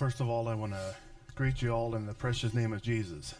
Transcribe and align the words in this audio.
first 0.00 0.20
of 0.22 0.30
all, 0.30 0.48
I 0.48 0.54
want 0.54 0.72
to 0.72 0.94
greet 1.34 1.60
you 1.60 1.72
all 1.72 1.94
in 1.94 2.06
the 2.06 2.14
precious 2.14 2.54
name 2.54 2.72
of 2.72 2.80
Jesus. 2.80 3.34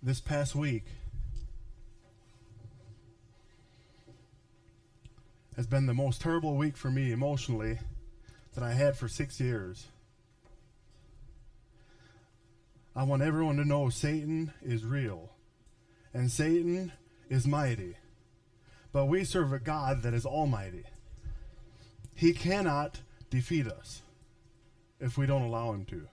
This 0.00 0.20
past 0.20 0.54
week 0.54 0.84
has 5.56 5.66
been 5.66 5.86
the 5.86 5.92
most 5.92 6.20
terrible 6.20 6.54
week 6.54 6.76
for 6.76 6.92
me 6.92 7.10
emotionally 7.10 7.80
that 8.54 8.62
I 8.62 8.74
had 8.74 8.96
for 8.96 9.08
six 9.08 9.40
years. 9.40 9.88
I 12.94 13.02
want 13.02 13.22
everyone 13.22 13.56
to 13.56 13.64
know 13.64 13.88
Satan 13.88 14.52
is 14.62 14.84
real 14.84 15.30
and 16.14 16.30
Satan 16.30 16.92
is 17.28 17.44
mighty. 17.44 17.96
But 18.96 19.08
we 19.08 19.24
serve 19.24 19.52
a 19.52 19.58
God 19.58 20.04
that 20.04 20.14
is 20.14 20.24
almighty. 20.24 20.84
He 22.14 22.32
cannot 22.32 23.02
defeat 23.28 23.66
us 23.66 24.00
if 24.98 25.18
we 25.18 25.26
don't 25.26 25.42
allow 25.42 25.74
him 25.74 25.84
to. 25.84 26.08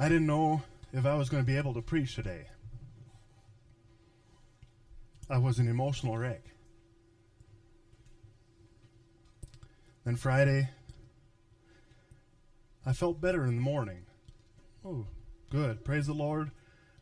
I 0.00 0.08
didn't 0.08 0.26
know 0.26 0.64
if 0.92 1.06
I 1.06 1.14
was 1.14 1.28
going 1.28 1.44
to 1.44 1.46
be 1.46 1.56
able 1.56 1.74
to 1.74 1.80
preach 1.80 2.16
today. 2.16 2.46
I 5.30 5.38
was 5.38 5.60
an 5.60 5.68
emotional 5.68 6.18
wreck. 6.18 6.42
Then 10.04 10.16
Friday, 10.16 10.70
I 12.84 12.92
felt 12.92 13.20
better 13.20 13.46
in 13.46 13.54
the 13.54 13.62
morning. 13.62 14.06
Oh, 14.84 15.06
good. 15.52 15.84
Praise 15.84 16.08
the 16.08 16.14
Lord. 16.14 16.50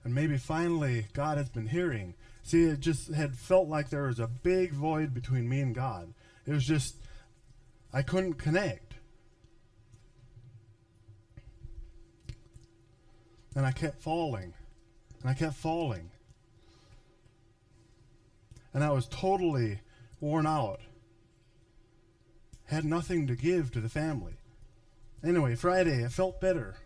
And 0.05 0.15
maybe 0.15 0.37
finally 0.37 1.07
God 1.13 1.39
has 1.39 1.49
been 1.49 1.69
hearing. 1.69 2.15
See, 2.43 2.65
it 2.65 2.81
just 2.81 3.13
had 3.13 3.37
felt 3.37 3.69
like 3.69 3.89
there 3.89 4.05
was 4.05 4.19
a 4.19 4.27
big 4.27 4.73
void 4.73 5.15
between 5.15 5.49
me 5.49 5.61
and 5.61 5.75
God. 5.75 6.13
It 6.47 6.53
was 6.53 6.67
just, 6.67 6.97
I 7.93 8.03
couldn't 8.03 8.35
connect. 8.35 8.95
And 13.55 13.65
I 13.65 13.71
kept 13.71 14.01
falling. 14.01 14.55
And 15.21 15.31
I 15.31 15.35
kept 15.35 15.55
falling. 15.55 16.11
And 18.75 18.83
I 18.83 18.91
was 18.91 19.07
totally 19.07 19.81
worn 20.21 20.47
out. 20.47 20.81
Had 22.65 22.85
nothing 22.85 23.27
to 23.27 23.37
give 23.37 23.71
to 23.73 23.81
the 23.81 23.89
family. 23.89 24.33
Anyway, 25.23 25.55
Friday, 25.55 26.05
I 26.05 26.09
felt 26.09 26.41
better. 26.41 26.77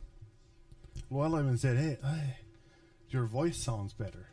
Well, 1.09 1.37
I 1.37 1.41
even 1.41 1.57
said, 1.57 1.79
hey, 1.79 1.99
hey, 2.03 2.37
your 3.17 3.25
voice 3.25 3.57
sounds 3.57 3.95
better. 3.95 4.29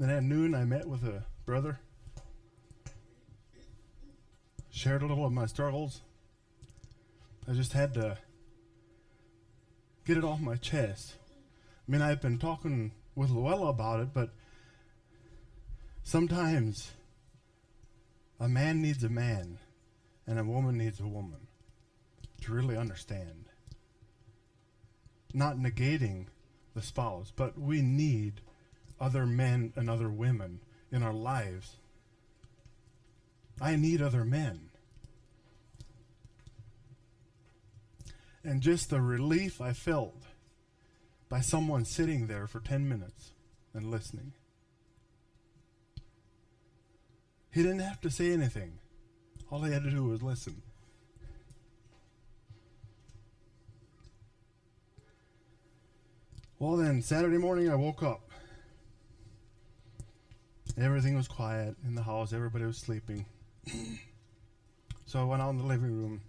Then 0.00 0.08
at 0.08 0.22
noon, 0.22 0.54
I 0.54 0.64
met 0.64 0.88
with 0.88 1.04
a 1.04 1.24
brother, 1.44 1.80
shared 4.70 5.02
a 5.02 5.06
little 5.06 5.26
of 5.26 5.32
my 5.32 5.44
struggles. 5.44 6.00
I 7.46 7.52
just 7.52 7.74
had 7.74 7.92
to 7.92 8.16
get 10.06 10.16
it 10.16 10.24
off 10.24 10.40
my 10.40 10.56
chest. 10.56 11.12
I 11.86 11.92
mean, 11.92 12.00
I've 12.00 12.22
been 12.22 12.38
talking 12.38 12.92
with 13.14 13.28
Luella 13.28 13.68
about 13.68 14.00
it, 14.00 14.14
but 14.14 14.30
sometimes 16.04 16.92
a 18.40 18.48
man 18.48 18.80
needs 18.80 19.04
a 19.04 19.10
man 19.10 19.58
and 20.26 20.38
a 20.38 20.44
woman 20.44 20.78
needs 20.78 21.00
a 21.00 21.06
woman 21.06 21.46
to 22.42 22.52
really 22.52 22.76
understand. 22.76 23.46
Not 25.32 25.56
negating 25.56 26.26
the 26.74 26.82
spouse, 26.82 27.32
but 27.34 27.58
we 27.58 27.82
need 27.82 28.40
other 29.00 29.26
men 29.26 29.72
and 29.76 29.90
other 29.90 30.08
women 30.08 30.60
in 30.90 31.02
our 31.02 31.12
lives. 31.12 31.76
I 33.60 33.76
need 33.76 34.00
other 34.00 34.24
men. 34.24 34.70
And 38.42 38.60
just 38.60 38.90
the 38.90 39.00
relief 39.00 39.60
I 39.60 39.72
felt 39.72 40.22
by 41.28 41.40
someone 41.40 41.84
sitting 41.84 42.26
there 42.26 42.46
for 42.46 42.60
10 42.60 42.88
minutes 42.88 43.32
and 43.72 43.90
listening. 43.90 44.32
He 47.50 47.62
didn't 47.62 47.80
have 47.80 48.00
to 48.02 48.10
say 48.10 48.32
anything. 48.32 48.78
All 49.54 49.62
he 49.62 49.72
had 49.72 49.84
to 49.84 49.90
do 49.90 50.02
was 50.02 50.20
listen. 50.20 50.60
Well, 56.58 56.76
then, 56.76 57.00
Saturday 57.00 57.38
morning, 57.38 57.70
I 57.70 57.76
woke 57.76 58.02
up. 58.02 58.28
Everything 60.76 61.14
was 61.14 61.28
quiet 61.28 61.76
in 61.86 61.94
the 61.94 62.02
house, 62.02 62.32
everybody 62.32 62.64
was 62.64 62.78
sleeping. 62.78 63.26
so 65.06 65.20
I 65.20 65.22
went 65.22 65.40
out 65.40 65.50
in 65.50 65.58
the 65.58 65.66
living 65.66 66.00
room 66.00 66.20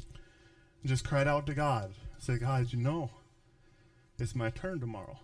and 0.00 0.90
just 0.90 1.04
cried 1.04 1.28
out 1.28 1.46
to 1.46 1.54
God. 1.54 1.92
I 2.16 2.18
said, 2.18 2.40
God, 2.40 2.72
you 2.72 2.80
know, 2.80 3.10
it's 4.18 4.34
my 4.34 4.50
turn 4.50 4.80
tomorrow. 4.80 5.20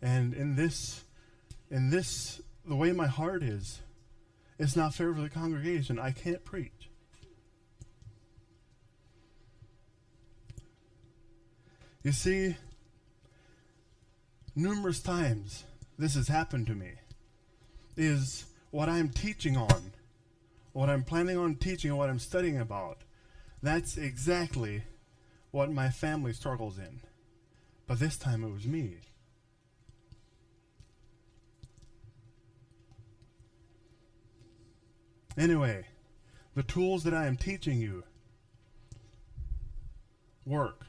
And 0.00 0.34
in 0.34 0.54
this, 0.54 1.02
in 1.68 1.90
this, 1.90 2.40
the 2.64 2.76
way 2.76 2.92
my 2.92 3.08
heart 3.08 3.42
is, 3.42 3.80
it's 4.58 4.76
not 4.76 4.94
fair 4.94 5.12
for 5.14 5.20
the 5.20 5.28
congregation. 5.28 5.98
I 5.98 6.10
can't 6.10 6.44
preach. 6.44 6.90
You 12.02 12.12
see, 12.12 12.56
numerous 14.54 15.00
times 15.00 15.64
this 15.98 16.14
has 16.14 16.28
happened 16.28 16.66
to 16.68 16.74
me. 16.74 16.92
Is 17.96 18.44
what 18.70 18.88
I'm 18.88 19.08
teaching 19.08 19.56
on, 19.56 19.92
what 20.72 20.90
I'm 20.90 21.02
planning 21.02 21.38
on 21.38 21.56
teaching, 21.56 21.96
what 21.96 22.10
I'm 22.10 22.18
studying 22.18 22.58
about. 22.58 22.98
That's 23.62 23.96
exactly 23.96 24.82
what 25.50 25.72
my 25.72 25.88
family 25.88 26.32
struggles 26.32 26.78
in. 26.78 27.00
But 27.86 27.98
this 27.98 28.16
time 28.16 28.44
it 28.44 28.52
was 28.52 28.66
me. 28.66 28.98
Anyway, 35.36 35.86
the 36.54 36.62
tools 36.62 37.04
that 37.04 37.14
I 37.14 37.26
am 37.26 37.36
teaching 37.36 37.78
you 37.78 38.04
work. 40.46 40.86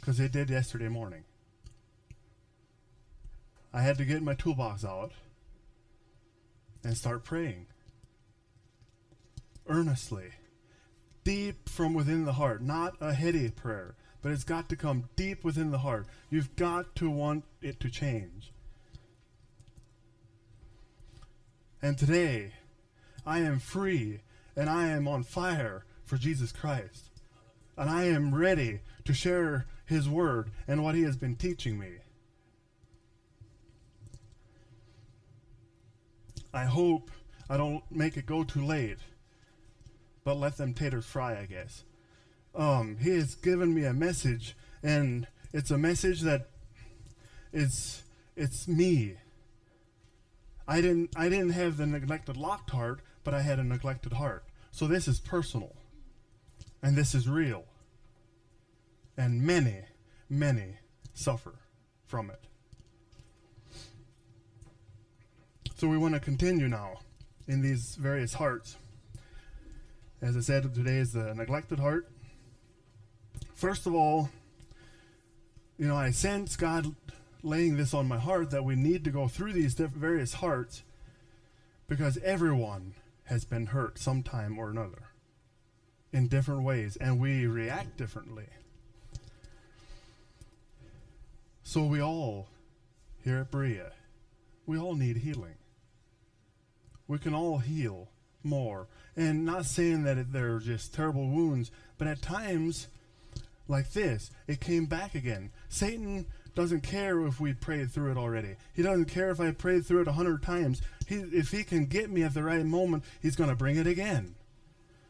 Because 0.00 0.18
they 0.18 0.28
did 0.28 0.50
yesterday 0.50 0.88
morning. 0.88 1.24
I 3.72 3.80
had 3.80 3.98
to 3.98 4.04
get 4.04 4.22
my 4.22 4.34
toolbox 4.34 4.84
out 4.84 5.12
and 6.84 6.96
start 6.96 7.24
praying 7.24 7.66
earnestly, 9.68 10.30
deep 11.24 11.68
from 11.68 11.92
within 11.92 12.24
the 12.24 12.34
heart, 12.34 12.62
not 12.62 12.94
a 13.00 13.12
heady 13.12 13.50
prayer, 13.50 13.96
but 14.22 14.30
it's 14.30 14.44
got 14.44 14.68
to 14.68 14.76
come 14.76 15.08
deep 15.16 15.44
within 15.44 15.72
the 15.72 15.78
heart. 15.78 16.06
You've 16.30 16.54
got 16.56 16.94
to 16.96 17.10
want 17.10 17.44
it 17.60 17.80
to 17.80 17.90
change. 17.90 18.52
And 21.86 21.96
today, 21.96 22.50
I 23.24 23.38
am 23.38 23.60
free 23.60 24.18
and 24.56 24.68
I 24.68 24.88
am 24.88 25.06
on 25.06 25.22
fire 25.22 25.84
for 26.04 26.16
Jesus 26.16 26.50
Christ. 26.50 27.10
And 27.76 27.88
I 27.88 28.06
am 28.06 28.34
ready 28.34 28.80
to 29.04 29.14
share 29.14 29.66
His 29.84 30.08
Word 30.08 30.50
and 30.66 30.82
what 30.82 30.96
He 30.96 31.02
has 31.02 31.16
been 31.16 31.36
teaching 31.36 31.78
me. 31.78 31.90
I 36.52 36.64
hope 36.64 37.12
I 37.48 37.56
don't 37.56 37.84
make 37.88 38.16
it 38.16 38.26
go 38.26 38.42
too 38.42 38.64
late, 38.64 38.98
but 40.24 40.38
let 40.38 40.56
them 40.56 40.74
taters 40.74 41.06
fry, 41.06 41.38
I 41.38 41.46
guess. 41.46 41.84
Um, 42.52 42.96
he 43.00 43.10
has 43.10 43.36
given 43.36 43.72
me 43.72 43.84
a 43.84 43.94
message, 43.94 44.56
and 44.82 45.28
it's 45.52 45.70
a 45.70 45.78
message 45.78 46.22
that 46.22 46.48
it's 47.52 48.02
it's 48.34 48.66
me. 48.66 49.18
I 50.68 50.80
didn't 50.80 51.10
I 51.16 51.28
didn't 51.28 51.50
have 51.50 51.76
the 51.76 51.86
neglected 51.86 52.36
locked 52.36 52.70
heart, 52.70 53.00
but 53.24 53.34
I 53.34 53.42
had 53.42 53.58
a 53.58 53.64
neglected 53.64 54.14
heart. 54.14 54.44
So 54.70 54.86
this 54.86 55.08
is 55.08 55.18
personal. 55.18 55.74
And 56.82 56.96
this 56.96 57.14
is 57.14 57.28
real. 57.28 57.64
And 59.16 59.42
many, 59.42 59.80
many 60.28 60.76
suffer 61.14 61.54
from 62.06 62.30
it. 62.30 62.40
So 65.76 65.88
we 65.88 65.98
want 65.98 66.14
to 66.14 66.20
continue 66.20 66.68
now 66.68 67.00
in 67.48 67.62
these 67.62 67.96
various 67.96 68.34
hearts. 68.34 68.76
As 70.22 70.36
I 70.36 70.40
said, 70.40 70.74
today 70.74 70.96
is 70.96 71.12
the 71.12 71.34
neglected 71.34 71.78
heart. 71.78 72.08
First 73.54 73.86
of 73.86 73.94
all, 73.94 74.30
you 75.78 75.86
know, 75.86 75.96
I 75.96 76.10
sense 76.10 76.56
God 76.56 76.94
laying 77.46 77.76
this 77.76 77.94
on 77.94 78.06
my 78.06 78.18
heart 78.18 78.50
that 78.50 78.64
we 78.64 78.74
need 78.76 79.04
to 79.04 79.10
go 79.10 79.28
through 79.28 79.52
these 79.52 79.74
various 79.74 80.34
hearts 80.34 80.82
because 81.88 82.18
everyone, 82.18 82.94
has 83.26 83.44
been 83.44 83.66
hurt 83.66 83.98
sometime 83.98 84.58
or 84.58 84.70
another 84.70 85.10
in 86.12 86.28
different 86.28 86.62
ways, 86.62 86.96
and 86.96 87.20
we 87.20 87.46
react 87.46 87.96
differently. 87.96 88.46
So 91.62 91.84
we 91.84 92.00
all, 92.00 92.48
here 93.22 93.38
at 93.38 93.50
Berea, 93.50 93.92
we 94.64 94.78
all 94.78 94.94
need 94.94 95.18
healing. 95.18 95.56
We 97.08 97.18
can 97.18 97.34
all 97.34 97.58
heal 97.58 98.08
more. 98.42 98.86
And 99.16 99.44
not 99.44 99.66
saying 99.66 100.04
that 100.04 100.32
they're 100.32 100.60
just 100.60 100.94
terrible 100.94 101.28
wounds, 101.28 101.70
but 101.98 102.06
at 102.06 102.22
times, 102.22 102.86
like 103.66 103.92
this, 103.92 104.30
it 104.46 104.60
came 104.60 104.86
back 104.86 105.14
again. 105.14 105.50
Satan 105.68 106.26
doesn't 106.56 106.80
care 106.80 107.24
if 107.26 107.38
we 107.38 107.52
prayed 107.52 107.92
through 107.92 108.10
it 108.10 108.16
already. 108.16 108.56
He 108.74 108.82
doesn't 108.82 109.04
care 109.04 109.30
if 109.30 109.38
I 109.38 109.50
prayed 109.50 109.84
through 109.84 110.00
it 110.00 110.08
a 110.08 110.12
hundred 110.12 110.42
times. 110.42 110.80
He, 111.06 111.16
if 111.16 111.50
he 111.50 111.62
can 111.62 111.84
get 111.84 112.10
me 112.10 112.22
at 112.22 112.32
the 112.32 112.42
right 112.42 112.64
moment, 112.64 113.04
he's 113.20 113.36
going 113.36 113.50
to 113.50 113.56
bring 113.56 113.76
it 113.76 113.86
again. 113.86 114.34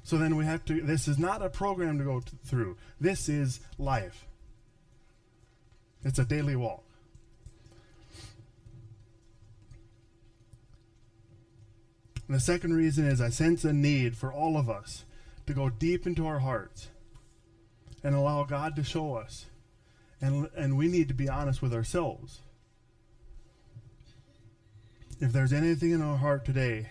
So 0.02 0.18
then 0.18 0.36
we 0.36 0.44
have 0.44 0.64
to, 0.66 0.82
this 0.82 1.06
is 1.06 1.18
not 1.18 1.42
a 1.42 1.48
program 1.48 1.98
to 1.98 2.04
go 2.04 2.20
t- 2.20 2.36
through. 2.44 2.76
This 3.00 3.28
is 3.28 3.60
life. 3.78 4.26
It's 6.04 6.18
a 6.18 6.24
daily 6.24 6.56
walk. 6.56 6.82
And 12.26 12.36
the 12.36 12.40
second 12.40 12.74
reason 12.74 13.06
is 13.06 13.20
I 13.20 13.28
sense 13.28 13.64
a 13.64 13.72
need 13.72 14.16
for 14.16 14.32
all 14.32 14.58
of 14.58 14.68
us 14.68 15.04
to 15.46 15.54
go 15.54 15.68
deep 15.68 16.08
into 16.08 16.26
our 16.26 16.40
hearts 16.40 16.88
and 18.02 18.16
allow 18.16 18.42
God 18.42 18.74
to 18.76 18.82
show 18.82 19.14
us. 19.14 19.46
And, 20.26 20.50
and 20.56 20.76
we 20.76 20.88
need 20.88 21.06
to 21.06 21.14
be 21.14 21.28
honest 21.28 21.62
with 21.62 21.72
ourselves. 21.72 22.40
If 25.20 25.32
there's 25.32 25.52
anything 25.52 25.92
in 25.92 26.02
our 26.02 26.16
heart 26.16 26.44
today 26.44 26.90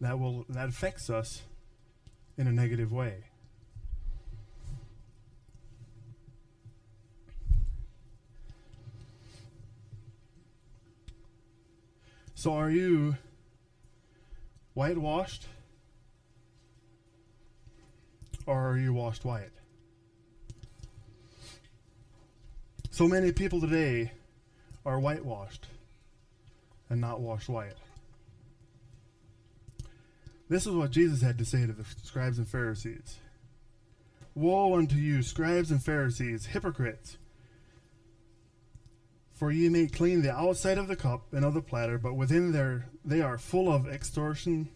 that 0.00 0.20
will 0.20 0.46
that 0.48 0.68
affects 0.68 1.10
us 1.10 1.42
in 2.38 2.46
a 2.46 2.52
negative 2.52 2.92
way. 2.92 3.24
So 12.36 12.52
are 12.52 12.70
you 12.70 13.16
whitewashed? 14.74 15.48
Or 18.46 18.70
are 18.70 18.78
you 18.78 18.92
washed 18.92 19.24
white? 19.24 19.50
So 22.96 23.06
many 23.06 23.30
people 23.30 23.60
today 23.60 24.10
are 24.86 24.98
whitewashed 24.98 25.66
and 26.88 26.98
not 26.98 27.20
washed 27.20 27.50
white. 27.50 27.74
This 30.48 30.66
is 30.66 30.72
what 30.72 30.92
Jesus 30.92 31.20
had 31.20 31.36
to 31.36 31.44
say 31.44 31.66
to 31.66 31.74
the 31.74 31.84
scribes 32.04 32.38
and 32.38 32.48
Pharisees 32.48 33.18
Woe 34.34 34.78
unto 34.78 34.96
you, 34.96 35.20
scribes 35.20 35.70
and 35.70 35.84
Pharisees, 35.84 36.46
hypocrites! 36.46 37.18
For 39.34 39.52
ye 39.52 39.68
make 39.68 39.94
clean 39.94 40.22
the 40.22 40.32
outside 40.32 40.78
of 40.78 40.88
the 40.88 40.96
cup 40.96 41.34
and 41.34 41.44
of 41.44 41.52
the 41.52 41.60
platter, 41.60 41.98
but 41.98 42.14
within 42.14 42.52
there 42.52 42.86
they 43.04 43.20
are 43.20 43.36
full 43.36 43.70
of 43.70 43.86
extortion 43.86 44.70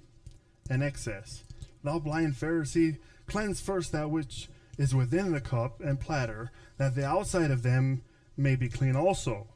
and 0.69 0.83
excess. 0.83 1.43
Thou 1.83 1.99
blind 1.99 2.35
Pharisee, 2.35 2.99
cleanse 3.27 3.63
first 3.63 3.93
that 3.93 4.11
which 4.11 4.51
is 4.77 4.95
within 4.95 5.33
the 5.33 5.41
cup 5.41 5.81
and 5.81 5.99
platter, 5.99 6.51
that 6.77 6.95
the 6.95 7.07
outside 7.07 7.51
of 7.51 7.63
them 7.63 8.03
may 8.41 8.57
be 8.57 8.69
clean 8.69 8.97
also. 8.97 9.47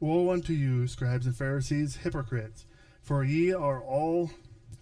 Woe 0.00 0.30
unto 0.30 0.52
you, 0.52 0.86
scribes 0.86 1.26
and 1.26 1.36
Pharisees, 1.36 1.96
hypocrites! 1.96 2.66
For 3.00 3.24
ye 3.24 3.52
are 3.52 3.80
all, 3.80 4.30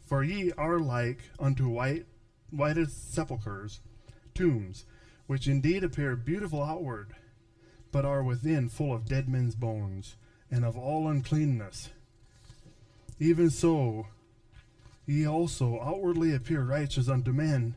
for 0.04 0.22
ye 0.22 0.52
are 0.58 0.78
like 0.78 1.22
unto 1.38 1.68
white, 1.68 2.06
whitest 2.50 3.14
sepulchres, 3.14 3.80
tombs, 4.34 4.84
which 5.26 5.48
indeed 5.48 5.84
appear 5.84 6.16
beautiful 6.16 6.62
outward 6.62 7.14
but 7.92 8.04
are 8.04 8.22
within 8.22 8.68
full 8.68 8.92
of 8.92 9.08
dead 9.08 9.28
men's 9.28 9.54
bones, 9.54 10.16
and 10.50 10.64
of 10.64 10.76
all 10.76 11.08
uncleanness. 11.08 11.90
Even 13.18 13.50
so, 13.50 14.06
ye 15.06 15.26
also 15.26 15.80
outwardly 15.80 16.34
appear 16.34 16.62
righteous 16.62 17.08
unto 17.08 17.32
men, 17.32 17.74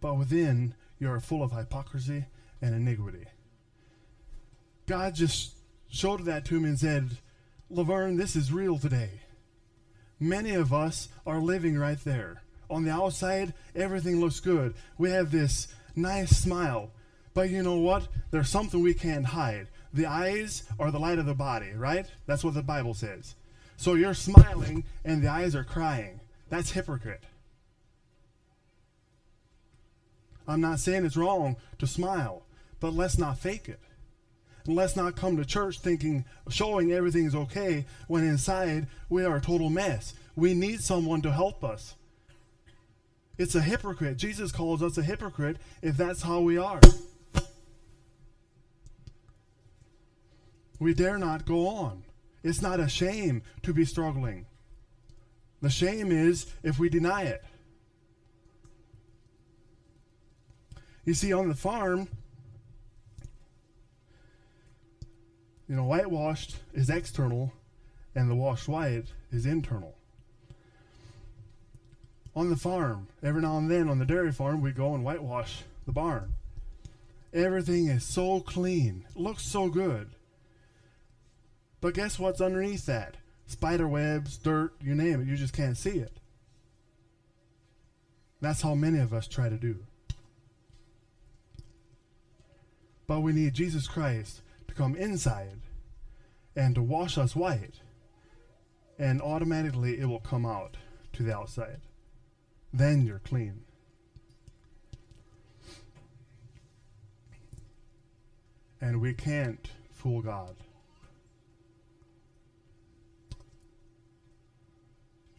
but 0.00 0.16
within 0.16 0.74
you 0.98 1.10
are 1.10 1.20
full 1.20 1.42
of 1.42 1.52
hypocrisy 1.52 2.26
and 2.62 2.74
iniquity. 2.74 3.26
God 4.86 5.14
just 5.14 5.54
showed 5.90 6.24
that 6.24 6.44
to 6.46 6.60
me 6.60 6.70
and 6.70 6.78
said, 6.78 7.18
Laverne, 7.68 8.16
this 8.16 8.36
is 8.36 8.52
real 8.52 8.78
today. 8.78 9.10
Many 10.20 10.54
of 10.54 10.72
us 10.72 11.08
are 11.26 11.40
living 11.40 11.78
right 11.78 11.98
there. 12.04 12.42
On 12.70 12.84
the 12.84 12.90
outside, 12.90 13.54
everything 13.74 14.20
looks 14.20 14.40
good. 14.40 14.74
We 14.98 15.10
have 15.10 15.30
this 15.30 15.68
nice 15.94 16.30
smile. 16.30 16.90
But 17.34 17.50
you 17.50 17.62
know 17.62 17.78
what? 17.78 18.08
There's 18.30 18.48
something 18.48 18.82
we 18.82 18.94
can't 18.94 19.26
hide. 19.26 19.68
The 19.92 20.06
eyes 20.06 20.62
are 20.78 20.90
the 20.90 20.98
light 20.98 21.18
of 21.18 21.26
the 21.26 21.34
body, 21.34 21.72
right? 21.72 22.06
That's 22.26 22.44
what 22.44 22.54
the 22.54 22.62
Bible 22.62 22.94
says. 22.94 23.34
So 23.76 23.94
you're 23.94 24.14
smiling 24.14 24.84
and 25.04 25.22
the 25.22 25.28
eyes 25.28 25.54
are 25.54 25.64
crying. 25.64 26.20
That's 26.48 26.72
hypocrite. 26.72 27.24
I'm 30.48 30.60
not 30.60 30.78
saying 30.78 31.04
it's 31.04 31.16
wrong 31.16 31.56
to 31.78 31.86
smile, 31.86 32.42
but 32.80 32.94
let's 32.94 33.18
not 33.18 33.38
fake 33.38 33.68
it. 33.68 33.80
Let's 34.66 34.96
not 34.96 35.16
come 35.16 35.36
to 35.36 35.44
church 35.44 35.78
thinking, 35.78 36.24
showing 36.48 36.92
everything's 36.92 37.34
okay, 37.34 37.86
when 38.08 38.24
inside 38.24 38.86
we 39.08 39.24
are 39.24 39.36
a 39.36 39.40
total 39.40 39.70
mess. 39.70 40.14
We 40.34 40.54
need 40.54 40.80
someone 40.80 41.22
to 41.22 41.32
help 41.32 41.64
us. 41.64 41.94
It's 43.38 43.54
a 43.54 43.60
hypocrite. 43.60 44.16
Jesus 44.16 44.50
calls 44.50 44.82
us 44.82 44.98
a 44.98 45.02
hypocrite 45.02 45.58
if 45.82 45.96
that's 45.96 46.22
how 46.22 46.40
we 46.40 46.56
are. 46.58 46.80
We 50.78 50.94
dare 50.94 51.18
not 51.18 51.46
go 51.46 51.68
on. 51.68 52.04
It's 52.42 52.62
not 52.62 52.80
a 52.80 52.88
shame 52.88 53.42
to 53.62 53.72
be 53.72 53.84
struggling. 53.84 54.46
The 55.62 55.70
shame 55.70 56.12
is 56.12 56.46
if 56.62 56.78
we 56.78 56.88
deny 56.88 57.22
it. 57.22 57.42
You 61.04 61.14
see, 61.14 61.32
on 61.32 61.48
the 61.48 61.54
farm, 61.54 62.08
you 65.68 65.76
know, 65.76 65.84
whitewashed 65.84 66.56
is 66.74 66.90
external 66.90 67.52
and 68.14 68.30
the 68.30 68.34
washed 68.34 68.68
white 68.68 69.06
is 69.30 69.46
internal. 69.46 69.94
On 72.34 72.50
the 72.50 72.56
farm, 72.56 73.08
every 73.22 73.42
now 73.42 73.58
and 73.58 73.70
then 73.70 73.88
on 73.88 73.98
the 73.98 74.04
dairy 74.04 74.32
farm, 74.32 74.60
we 74.60 74.70
go 74.70 74.94
and 74.94 75.04
whitewash 75.04 75.62
the 75.86 75.92
barn. 75.92 76.34
Everything 77.32 77.88
is 77.88 78.04
so 78.04 78.40
clean, 78.40 79.04
looks 79.14 79.44
so 79.44 79.68
good. 79.68 80.10
But 81.80 81.94
guess 81.94 82.18
what's 82.18 82.40
underneath 82.40 82.86
that? 82.86 83.16
Spider 83.46 83.86
webs, 83.86 84.38
dirt, 84.38 84.72
you 84.80 84.94
name 84.94 85.20
it. 85.20 85.28
You 85.28 85.36
just 85.36 85.52
can't 85.52 85.76
see 85.76 85.98
it. 85.98 86.12
That's 88.40 88.62
how 88.62 88.74
many 88.74 88.98
of 88.98 89.12
us 89.12 89.26
try 89.26 89.48
to 89.48 89.56
do. 89.56 89.76
But 93.06 93.20
we 93.20 93.32
need 93.32 93.54
Jesus 93.54 93.86
Christ 93.86 94.40
come 94.76 94.94
inside 94.94 95.60
and 96.54 96.74
to 96.74 96.82
wash 96.82 97.18
us 97.18 97.34
white. 97.34 97.80
And 98.98 99.20
automatically 99.20 99.98
it 99.98 100.06
will 100.06 100.20
come 100.20 100.46
out 100.46 100.76
to 101.14 101.22
the 101.22 101.34
outside. 101.34 101.80
Then 102.72 103.04
you're 103.06 103.18
clean. 103.20 103.62
And 108.80 109.00
we 109.00 109.14
can't 109.14 109.70
fool 109.90 110.22
God. 110.22 110.56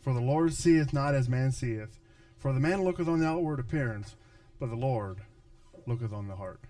For 0.02 0.14
the 0.14 0.22
Lord 0.22 0.54
seeth 0.54 0.94
not 0.94 1.16
as 1.16 1.30
man 1.30 1.52
seeth. 1.52 2.00
For 2.38 2.54
the 2.54 2.60
man 2.60 2.84
looketh 2.84 3.08
on 3.08 3.20
the 3.20 3.28
outward 3.28 3.60
appearance, 3.60 4.16
but 4.60 4.70
the 4.70 4.76
Lord 4.76 5.18
looketh 5.86 6.14
on 6.14 6.28
the 6.28 6.36
heart. 6.36 6.62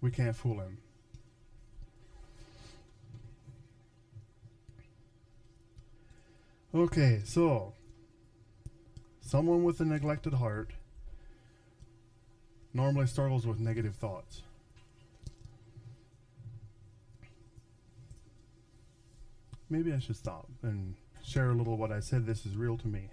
We 0.00 0.10
can't 0.10 0.36
fool 0.36 0.60
him. 0.60 0.78
Okay, 6.74 7.22
so 7.24 7.72
someone 9.22 9.64
with 9.64 9.80
a 9.80 9.86
neglected 9.86 10.34
heart 10.34 10.72
normally 12.74 13.06
struggles 13.06 13.46
with 13.46 13.58
negative 13.58 13.96
thoughts. 13.96 14.42
Maybe 19.70 19.94
I 19.94 19.98
should 19.98 20.16
stop 20.16 20.48
and 20.62 20.94
share 21.24 21.50
a 21.50 21.54
little 21.54 21.78
what 21.78 21.90
I 21.90 22.00
said. 22.00 22.26
This 22.26 22.44
is 22.44 22.54
real 22.54 22.76
to 22.76 22.86
me. 22.86 23.08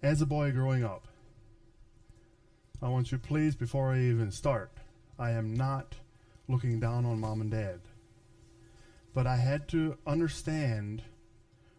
As 0.00 0.22
a 0.22 0.26
boy 0.26 0.52
growing 0.52 0.84
up, 0.84 1.08
I 2.80 2.88
want 2.88 3.10
you 3.10 3.18
please, 3.18 3.56
before 3.56 3.92
I 3.92 3.98
even 3.98 4.30
start, 4.30 4.70
I 5.18 5.32
am 5.32 5.52
not 5.52 5.96
looking 6.46 6.78
down 6.78 7.06
on 7.06 7.18
mom 7.18 7.40
and 7.40 7.50
dad. 7.50 7.80
But 9.14 9.26
I 9.26 9.36
had 9.36 9.66
to 9.70 9.98
understand 10.06 11.02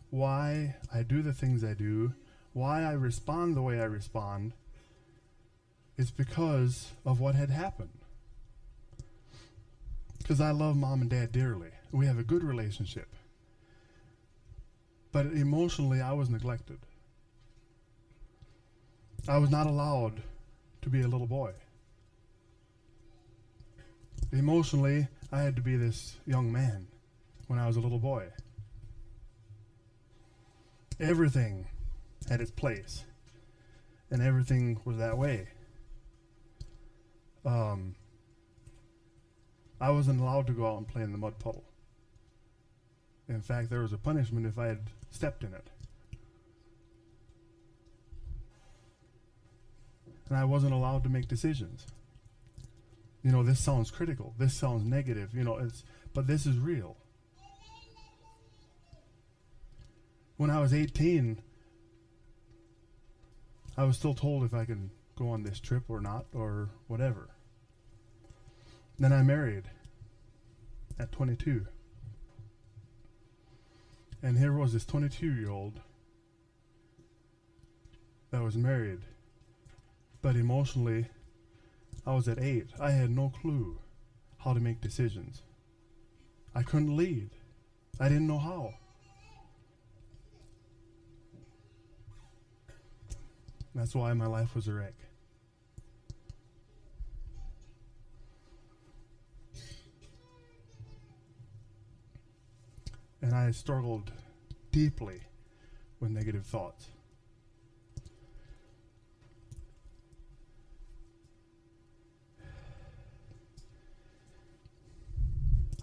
why 0.10 0.76
I 0.94 1.04
do 1.04 1.22
the 1.22 1.34
things 1.34 1.64
I 1.64 1.74
do, 1.74 2.14
why 2.54 2.84
I 2.84 2.94
respond 2.94 3.56
the 3.56 3.62
way 3.62 3.80
I 3.80 3.86
respond 3.86 4.54
is 5.98 6.12
because 6.12 6.92
of 7.06 7.20
what 7.20 7.36
had 7.36 7.50
happened. 7.50 7.90
Because 10.18 10.40
I 10.42 10.52
love 10.52 10.76
mom 10.76 11.02
and 11.02 11.10
dad 11.10 11.32
dearly. 11.32 11.70
We 11.92 12.06
have 12.06 12.20
a 12.20 12.24
good 12.24 12.44
relationship. 12.44 13.08
But 15.12 15.28
emotionally, 15.28 16.02
I 16.02 16.14
was 16.14 16.30
neglected. 16.30 16.80
I 19.28 19.38
was 19.38 19.50
not 19.50 19.68
allowed 19.68 20.22
to 20.82 20.90
be 20.90 21.02
a 21.02 21.08
little 21.08 21.28
boy. 21.28 21.52
Emotionally, 24.32 25.08
I 25.32 25.42
had 25.42 25.56
to 25.56 25.62
be 25.62 25.76
this 25.76 26.18
young 26.26 26.52
man 26.52 26.88
when 27.48 27.60
I 27.60 27.68
was 27.68 27.78
a 27.78 27.80
little 27.80 28.00
boy. 28.00 28.28
Everything 31.00 31.68
had 32.30 32.42
its 32.42 32.51
place, 32.51 33.04
and 34.10 34.22
everything 34.22 34.80
was 34.84 34.98
that 34.98 35.18
way. 35.18 35.48
Um, 37.46 37.96
I 39.80 39.92
wasn't 39.92 40.20
allowed 40.20 40.48
to 40.48 40.54
go 40.54 40.68
out 40.68 40.77
and 40.77 40.88
play 40.88 41.04
in 41.04 41.12
the 41.12 41.18
mud 41.18 41.38
puddle. 41.39 41.63
In 43.30 43.42
fact, 43.42 43.70
there 43.70 43.82
was 43.82 43.94
a 43.94 43.98
punishment 43.98 44.46
if 44.46 44.58
I 44.58 44.68
had 44.68 44.89
stepped 45.12 45.44
in 45.44 45.54
it. 45.54 45.70
And 50.30 50.38
I 50.38 50.46
wasn't 50.46 50.74
allowed 50.74 51.04
to 51.04 51.10
make 51.10 51.27
decisions. 51.27 51.86
You 53.24 53.32
know, 53.32 53.44
this 53.44 53.60
sounds 53.60 53.92
critical. 53.92 54.34
This 54.38 54.54
sounds 54.54 54.84
negative. 54.84 55.34
You 55.34 55.44
know, 55.44 55.58
it's 55.58 55.84
but 56.13 56.27
this 56.27 56.46
is 56.46 56.58
real. 56.58 56.98
When 60.38 60.51
I 60.51 60.60
was 60.60 60.72
18, 60.72 61.41
I 63.75 63.84
was 63.84 63.98
still 63.98 64.13
told 64.13 64.44
if 64.44 64.53
I 64.53 64.65
could 64.65 64.91
go 65.15 65.29
on 65.29 65.41
this 65.41 65.60
trip 65.60 65.84
or 65.88 66.00
not 66.00 66.25
or 66.32 66.70
whatever. 66.88 67.29
Then 69.00 69.12
I 69.12 69.24
married 69.24 69.65
at 71.00 71.12
22. 71.12 71.65
And 74.22 74.38
here 74.38 74.53
was 74.53 74.74
this 74.74 74.86
22 74.86 75.25
year 75.25 75.50
old 75.50 75.79
that 78.32 78.44
was 78.44 78.56
married, 78.56 79.01
but 80.22 80.36
emotionally, 80.36 81.08
I 82.06 82.13
was 82.13 82.27
at 82.27 82.39
eight. 82.39 82.67
I 82.79 82.91
had 82.91 83.10
no 83.10 83.32
clue 83.41 83.79
how 84.39 84.53
to 84.53 84.60
make 84.60 84.82
decisions. 84.82 85.41
I 86.53 86.63
couldn't 86.63 86.96
lead, 86.96 87.29
I 88.00 88.08
didn't 88.10 88.27
know 88.27 88.39
how. 88.39 88.74
That's 93.77 93.93
why 93.93 94.12
my 94.13 94.25
life 94.25 94.55
was 94.55 94.67
a 94.67 94.74
wreck. 94.74 94.96
And 103.22 103.36
I 103.36 103.51
struggled 103.51 104.12
deeply 104.72 105.22
with 106.00 106.10
negative 106.10 106.43
thoughts. 106.43 106.88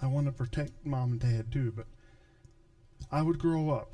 I 0.03 0.07
want 0.09 0.27
to 0.27 0.33
protect 0.33 0.85
mom 0.85 1.13
and 1.13 1.21
dad 1.21 1.53
too, 1.53 1.73
but 1.77 1.87
I 3.13 3.23
would 3.23 3.39
grow 3.39 3.71
up. 3.71 3.93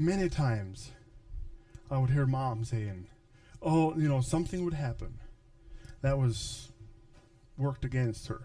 Many 0.00 0.28
times 0.28 0.90
I 1.90 1.98
would 1.98 2.10
hear 2.10 2.26
mom 2.26 2.64
saying, 2.64 3.06
Oh, 3.62 3.94
you 3.96 4.08
know, 4.08 4.20
something 4.20 4.64
would 4.64 4.74
happen 4.74 5.18
that 6.02 6.18
was 6.18 6.72
worked 7.56 7.84
against 7.84 8.26
her 8.28 8.40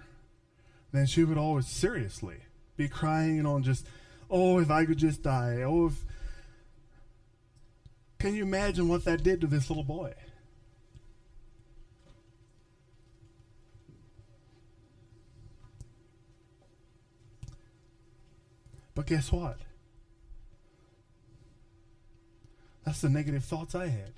then 0.96 1.06
she 1.06 1.24
would 1.24 1.38
always 1.38 1.68
seriously 1.68 2.38
be 2.78 2.88
crying, 2.88 3.36
you 3.36 3.44
know, 3.44 3.56
and 3.56 3.66
just, 3.66 3.86
oh, 4.30 4.60
if 4.60 4.72
I 4.72 4.86
could 4.86 4.98
just 4.98 5.22
die. 5.22 5.62
Oh, 5.62 5.88
if. 5.88 6.06
Can 8.18 8.34
you 8.34 8.44
imagine 8.44 8.88
what 8.88 9.04
that 9.06 9.22
did 9.22 9.42
to 9.42 9.48
this 9.48 9.70
little 9.70 9.84
boy? 9.84 10.14
But 18.96 19.06
guess 19.06 19.32
what? 19.32 19.58
That's 22.86 23.01
the 23.01 23.10
negative 23.10 23.44
thoughts 23.44 23.74
I 23.74 23.88
had. 23.88 24.13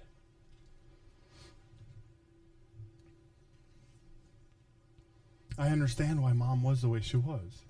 I 5.58 5.70
understand 5.70 6.22
why 6.22 6.34
mom 6.34 6.62
was 6.62 6.82
the 6.82 6.90
way 6.90 7.02
she 7.02 7.18
was 7.18 7.64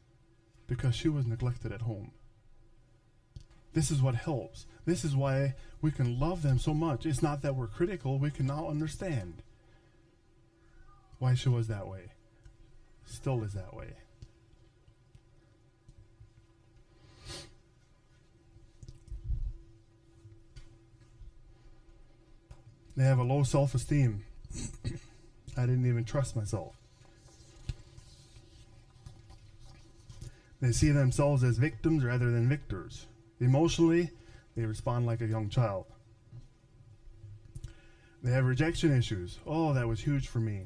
because 0.68 0.96
she 0.96 1.08
was 1.08 1.26
neglected 1.26 1.72
at 1.72 1.84
home. 1.84 2.12
This 3.74 3.92
is 3.92 4.02
what 4.02 4.16
helps. 4.16 4.66
This 4.86 5.06
is 5.06 5.16
why 5.16 5.56
we 5.82 5.92
can 5.92 6.20
love 6.20 6.42
them 6.42 6.60
so 6.60 6.74
much. 6.74 7.06
It's 7.06 7.22
not 7.22 7.44
that 7.44 7.56
we're 7.56 7.68
critical, 7.68 8.20
we 8.20 8.32
can 8.32 8.48
now 8.48 8.68
understand 8.68 9.44
why 11.20 11.36
she 11.36 11.50
was 11.50 11.68
that 11.68 11.88
way. 11.88 12.12
Still 13.06 13.44
is 13.44 13.54
that 13.54 13.74
way. 13.74 13.94
They 22.98 23.04
have 23.04 23.20
a 23.20 23.24
low 23.24 23.44
self 23.44 23.76
esteem. 23.76 24.24
I 25.56 25.62
didn't 25.62 25.86
even 25.86 26.04
trust 26.04 26.36
myself. 26.36 26.76
They 30.60 30.72
see 30.72 30.90
themselves 30.90 31.44
as 31.44 31.60
victims 31.60 32.04
rather 32.04 32.32
than 32.32 32.50
victors. 32.50 33.06
Emotionally, 33.40 34.10
they 34.56 34.66
respond 34.66 35.06
like 35.06 35.22
a 35.22 35.28
young 35.28 35.50
child. 35.50 35.86
They 38.24 38.32
have 38.32 38.46
rejection 38.46 38.98
issues. 38.98 39.38
Oh, 39.46 39.74
that 39.74 39.88
was 39.88 40.00
huge 40.00 40.28
for 40.28 40.40
me. 40.40 40.66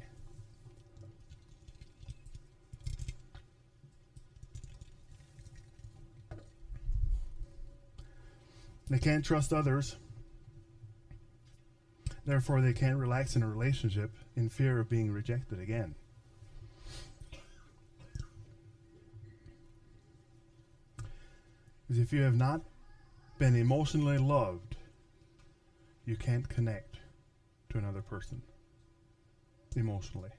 They 8.88 8.98
can't 8.98 9.24
trust 9.24 9.52
others. 9.52 9.96
Therefore, 12.24 12.60
they 12.60 12.72
can't 12.72 12.98
relax 12.98 13.34
in 13.34 13.42
a 13.42 13.48
relationship 13.48 14.12
in 14.36 14.48
fear 14.48 14.78
of 14.78 14.88
being 14.88 15.10
rejected 15.10 15.60
again. 15.60 15.94
if 21.98 22.12
you 22.12 22.22
have 22.22 22.36
not 22.36 22.62
been 23.38 23.54
emotionally 23.54 24.18
loved, 24.18 24.76
you 26.06 26.16
can't 26.16 26.48
connect 26.48 26.96
to 27.70 27.78
another 27.78 28.02
person 28.02 28.40
emotionally. 29.76 30.30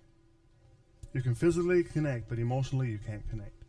You 1.14 1.22
can 1.22 1.36
physically 1.36 1.84
connect, 1.84 2.28
but 2.28 2.40
emotionally 2.40 2.90
you 2.90 3.00
can't 3.06 3.28
connect. 3.30 3.64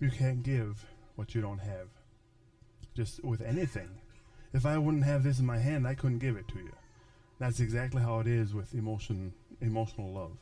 You 0.00 0.10
can't 0.10 0.42
give 0.42 0.84
what 1.14 1.34
you 1.34 1.40
don't 1.40 1.60
have. 1.60 1.88
Just 2.94 3.22
with 3.24 3.40
anything. 3.40 3.88
If 4.52 4.66
I 4.66 4.76
wouldn't 4.76 5.04
have 5.04 5.22
this 5.22 5.38
in 5.38 5.46
my 5.46 5.58
hand, 5.58 5.86
I 5.86 5.94
couldn't 5.94 6.18
give 6.18 6.36
it 6.36 6.46
to 6.48 6.58
you. 6.58 6.72
That's 7.38 7.58
exactly 7.58 8.02
how 8.02 8.20
it 8.20 8.26
is 8.26 8.54
with 8.54 8.74
emotion 8.74 9.32
emotional 9.60 10.12
love. 10.12 10.36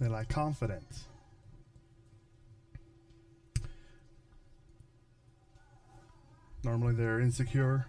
They 0.00 0.08
lack 0.08 0.28
confidence. 0.28 1.04
Normally 6.64 6.94
they're 6.94 7.20
insecure. 7.20 7.86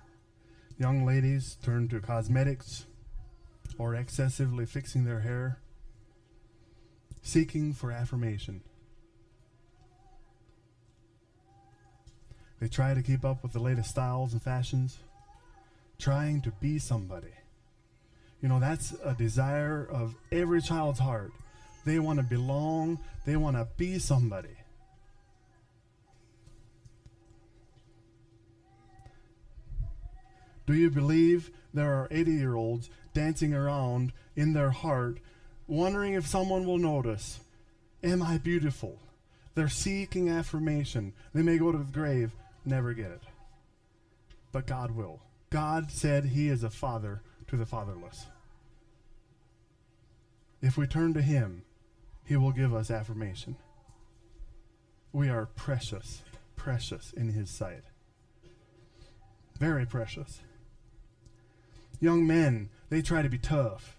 Young 0.78 1.06
ladies 1.06 1.58
turn 1.64 1.88
to 1.90 2.00
cosmetics 2.00 2.86
or 3.78 3.96
excessively 3.96 4.66
fixing 4.66 5.06
their 5.06 5.22
hair, 5.22 5.60
seeking 7.22 7.74
for 7.74 7.92
affirmation. 7.92 8.62
They 12.60 12.68
try 12.68 12.94
to 12.94 13.02
keep 13.02 13.26
up 13.26 13.44
with 13.44 13.54
the 13.54 13.60
latest 13.60 13.90
styles 13.90 14.34
and 14.34 14.42
fashions, 14.42 14.98
trying 16.00 16.42
to 16.42 16.52
be 16.62 16.80
somebody. 16.80 17.34
You 18.42 18.50
know, 18.50 18.60
that's 18.60 18.94
a 19.04 19.14
desire 19.14 19.86
of 19.86 20.16
every 20.32 20.62
child's 20.62 21.00
heart 21.00 21.32
they 21.86 22.00
want 22.00 22.20
to 22.20 22.24
belong. 22.24 23.00
They 23.26 23.36
want 23.36 23.58
to 23.58 23.68
be 23.78 24.00
somebody. 24.00 24.58
Do 30.66 30.74
you 30.74 30.90
believe 30.90 31.52
there 31.74 31.94
are 31.94 32.08
80 32.12 32.32
year 32.32 32.56
olds 32.56 32.90
dancing 33.14 33.54
around 33.54 34.14
in 34.36 34.54
their 34.54 34.72
heart, 34.72 35.20
wondering 35.68 36.14
if 36.14 36.28
someone 36.28 36.66
will 36.66 36.78
notice? 36.78 37.40
Am 38.04 38.22
I 38.22 38.38
beautiful? 38.38 39.00
They're 39.56 39.70
seeking 39.70 40.30
affirmation. 40.30 41.14
They 41.34 41.42
may 41.42 41.58
go 41.58 41.72
to 41.72 41.78
the 41.78 41.84
grave, 41.84 42.32
never 42.66 42.94
get 42.94 43.12
it. 43.12 43.22
But 44.52 44.68
God 44.68 44.92
will. 44.92 45.22
God 45.50 45.92
said 45.92 46.26
He 46.26 46.50
is 46.50 46.64
a 46.64 46.70
father 46.70 47.22
to 47.48 47.56
the 47.56 47.66
fatherless. 47.66 48.26
If 50.62 50.78
we 50.78 50.88
turn 50.88 51.14
to 51.14 51.22
Him, 51.22 51.64
He 52.26 52.36
will 52.36 52.52
give 52.52 52.74
us 52.74 52.90
affirmation. 52.90 53.56
We 55.12 55.30
are 55.30 55.46
precious, 55.46 56.24
precious 56.56 57.14
in 57.14 57.30
His 57.30 57.50
sight. 57.50 57.84
Very 59.60 59.86
precious. 59.86 60.42
Young 62.04 62.28
men, 62.28 62.70
they 62.90 63.02
try 63.02 63.22
to 63.22 63.30
be 63.30 63.38
tough, 63.38 63.98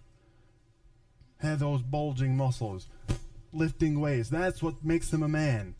have 1.38 1.58
those 1.58 1.80
bulging 1.80 2.36
muscles, 2.36 2.86
lifting 3.50 3.98
weights. 3.98 4.28
That's 4.28 4.62
what 4.62 4.84
makes 4.84 5.08
them 5.08 5.22
a 5.22 5.28
man. 5.28 5.74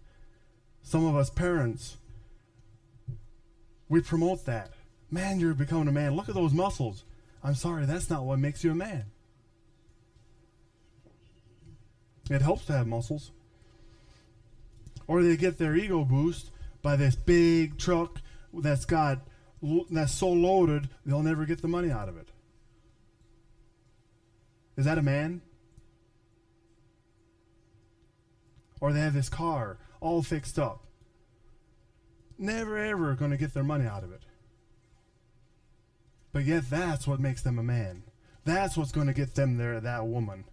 Some 0.81 1.05
of 1.05 1.17
us 1.17 1.29
parents, 1.29 1.99
we 3.91 4.01
promote 4.01 4.47
that. 4.47 4.71
Man, 5.11 5.39
you're 5.39 5.53
becoming 5.53 5.87
a 5.87 5.93
man. 5.93 6.17
Look 6.17 6.31
at 6.31 6.35
those 6.35 6.55
muscles. 6.55 7.05
I'm 7.43 7.57
sorry, 7.57 7.85
that's 7.85 8.09
not 8.09 8.25
what 8.25 8.39
makes 8.39 8.65
you 8.65 8.71
a 8.71 8.75
man. 8.75 9.05
It 12.31 12.41
helps 12.41 12.65
to 12.65 12.73
have 12.73 12.87
muscles. 12.87 13.33
Or 15.07 15.23
they 15.23 15.37
get 15.37 15.59
their 15.59 15.77
ego 15.77 16.07
boost 16.07 16.51
by 16.81 16.97
this 16.97 17.17
big 17.17 17.77
truck 17.77 18.23
that's 18.51 18.87
got 18.87 19.19
that's 19.91 20.13
so 20.13 20.29
loaded 20.29 20.89
they'll 21.07 21.23
never 21.23 21.47
get 21.47 21.63
the 21.63 21.69
money 21.69 21.91
out 21.91 22.09
of 22.09 22.17
it. 22.17 22.29
Is 24.77 24.85
that 24.85 24.99
a 24.99 25.03
man? 25.03 25.41
Or 28.81 28.93
they 28.93 29.01
have 29.01 29.15
this 29.15 29.29
car 29.29 29.79
all 30.01 30.23
fixed 30.23 30.59
up. 30.59 30.85
Never 32.37 32.77
ever 32.77 33.15
going 33.15 33.31
to 33.31 33.37
get 33.37 33.55
their 33.55 33.63
money 33.63 33.87
out 33.87 34.03
of 34.03 34.13
it. 34.13 34.23
But 36.33 36.45
yet 36.45 36.69
that's 36.69 37.07
what 37.07 37.21
makes 37.21 37.43
them 37.43 37.59
a 37.59 37.63
man. 37.63 38.03
That's 38.45 38.77
what's 38.77 38.93
going 38.93 39.07
to 39.07 39.15
get 39.15 39.37
them 39.37 39.57
there, 39.57 39.81
that 39.81 40.07
woman. 40.07 40.45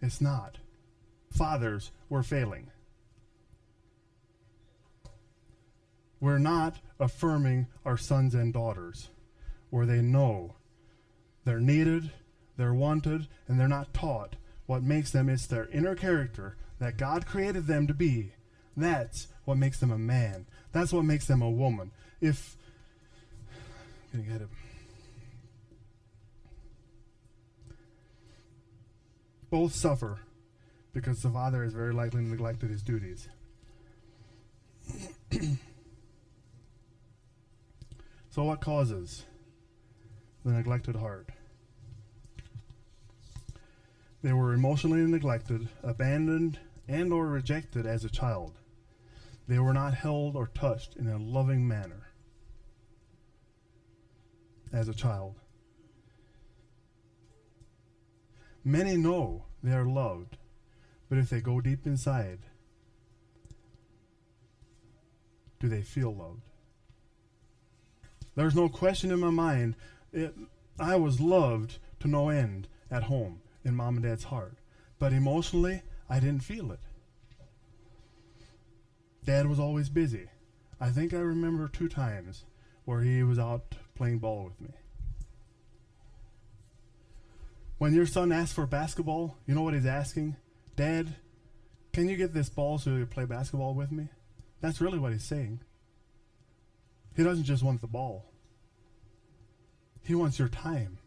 It's 0.00 0.20
not. 0.20 0.58
Fathers, 1.30 1.90
we're 2.08 2.22
failing. 2.22 2.70
We're 6.20 6.38
not 6.38 6.78
affirming 6.98 7.66
our 7.84 7.96
sons 7.96 8.34
and 8.34 8.52
daughters 8.52 9.08
where 9.70 9.86
they 9.86 10.00
know 10.00 10.54
they're 11.44 11.60
needed, 11.60 12.10
they're 12.56 12.74
wanted, 12.74 13.28
and 13.46 13.58
they're 13.58 13.68
not 13.68 13.92
taught. 13.92 14.36
What 14.66 14.82
makes 14.82 15.10
them 15.10 15.28
it's 15.28 15.46
their 15.46 15.66
inner 15.66 15.94
character 15.94 16.56
that 16.78 16.96
God 16.96 17.26
created 17.26 17.66
them 17.66 17.86
to 17.86 17.94
be. 17.94 18.32
That's 18.76 19.28
what 19.44 19.58
makes 19.58 19.78
them 19.78 19.90
a 19.90 19.98
man. 19.98 20.46
That's 20.72 20.92
what 20.92 21.04
makes 21.04 21.26
them 21.26 21.42
a 21.42 21.50
woman. 21.50 21.90
If 22.20 22.56
I'm 24.12 24.20
gonna 24.20 24.32
get 24.32 24.42
it. 24.42 24.48
Both 29.50 29.74
suffer 29.74 30.20
because 30.92 31.22
the 31.22 31.30
father 31.30 31.62
is 31.62 31.74
very 31.74 31.92
likely 31.92 32.22
neglected 32.22 32.70
his 32.70 32.82
duties. 32.82 33.28
So 38.34 38.42
what 38.42 38.60
causes 38.60 39.22
the 40.44 40.50
neglected 40.50 40.96
heart? 40.96 41.28
They 44.24 44.32
were 44.32 44.54
emotionally 44.54 45.06
neglected, 45.06 45.68
abandoned, 45.84 46.58
and 46.88 47.12
or 47.12 47.28
rejected 47.28 47.86
as 47.86 48.04
a 48.04 48.10
child. 48.10 48.58
They 49.46 49.60
were 49.60 49.72
not 49.72 49.94
held 49.94 50.34
or 50.34 50.48
touched 50.48 50.96
in 50.96 51.06
a 51.06 51.16
loving 51.16 51.68
manner 51.68 52.08
as 54.72 54.88
a 54.88 54.94
child. 54.94 55.36
Many 58.64 58.96
know 58.96 59.44
they 59.62 59.74
are 59.74 59.86
loved, 59.86 60.38
but 61.08 61.18
if 61.18 61.30
they 61.30 61.40
go 61.40 61.60
deep 61.60 61.86
inside, 61.86 62.40
do 65.60 65.68
they 65.68 65.82
feel 65.82 66.12
loved? 66.12 66.42
There's 68.34 68.54
no 68.54 68.68
question 68.68 69.10
in 69.10 69.20
my 69.20 69.30
mind. 69.30 69.76
It, 70.12 70.34
I 70.78 70.96
was 70.96 71.20
loved 71.20 71.78
to 72.00 72.08
no 72.08 72.28
end 72.28 72.68
at 72.90 73.04
home 73.04 73.40
in 73.64 73.74
mom 73.74 73.96
and 73.96 74.04
dad's 74.04 74.24
heart. 74.24 74.54
But 74.98 75.12
emotionally, 75.12 75.82
I 76.08 76.20
didn't 76.20 76.42
feel 76.42 76.72
it. 76.72 76.80
Dad 79.24 79.46
was 79.46 79.58
always 79.58 79.88
busy. 79.88 80.28
I 80.80 80.90
think 80.90 81.14
I 81.14 81.18
remember 81.18 81.68
two 81.68 81.88
times 81.88 82.44
where 82.84 83.00
he 83.00 83.22
was 83.22 83.38
out 83.38 83.74
playing 83.94 84.18
ball 84.18 84.44
with 84.44 84.60
me. 84.60 84.74
When 87.78 87.94
your 87.94 88.06
son 88.06 88.32
asks 88.32 88.54
for 88.54 88.66
basketball, 88.66 89.36
you 89.46 89.54
know 89.54 89.62
what 89.62 89.74
he's 89.74 89.86
asking? 89.86 90.36
Dad, 90.76 91.14
can 91.92 92.08
you 92.08 92.16
get 92.16 92.34
this 92.34 92.48
ball 92.48 92.78
so 92.78 92.90
you 92.90 92.98
can 92.98 93.06
play 93.06 93.24
basketball 93.24 93.74
with 93.74 93.90
me? 93.90 94.08
That's 94.60 94.80
really 94.80 94.98
what 94.98 95.12
he's 95.12 95.24
saying. 95.24 95.60
He 97.16 97.22
doesn't 97.22 97.44
just 97.44 97.62
want 97.62 97.80
the 97.80 97.86
ball, 97.86 98.26
He 100.02 100.14
wants 100.14 100.38
your 100.38 100.48
time. 100.48 100.98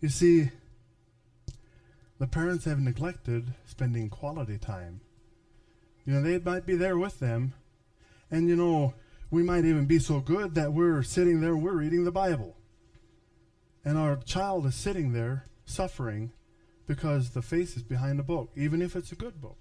You 0.00 0.08
see, 0.08 0.50
the 2.18 2.26
parents 2.26 2.64
have 2.64 2.80
neglected 2.80 3.52
spending 3.66 4.08
quality 4.08 4.56
time. 4.56 5.02
You 6.06 6.14
know, 6.14 6.22
they 6.22 6.38
might 6.38 6.64
be 6.64 6.74
there 6.74 6.96
with 6.96 7.18
them, 7.18 7.52
and 8.30 8.48
you 8.48 8.56
know, 8.56 8.94
we 9.30 9.42
might 9.42 9.66
even 9.66 9.84
be 9.84 9.98
so 9.98 10.20
good 10.20 10.54
that 10.54 10.72
we're 10.72 11.02
sitting 11.02 11.40
there 11.40 11.54
we're 11.54 11.72
reading 11.72 12.04
the 12.04 12.10
Bible. 12.10 12.56
And 13.84 13.96
our 13.96 14.16
child 14.16 14.66
is 14.66 14.74
sitting 14.74 15.12
there 15.12 15.46
suffering 15.64 16.32
because 16.90 17.30
the 17.30 17.40
face 17.40 17.76
is 17.76 17.84
behind 17.84 18.18
the 18.18 18.22
book, 18.24 18.50
even 18.56 18.82
if 18.82 18.96
it's 18.96 19.12
a 19.12 19.14
good 19.14 19.40
book. 19.40 19.56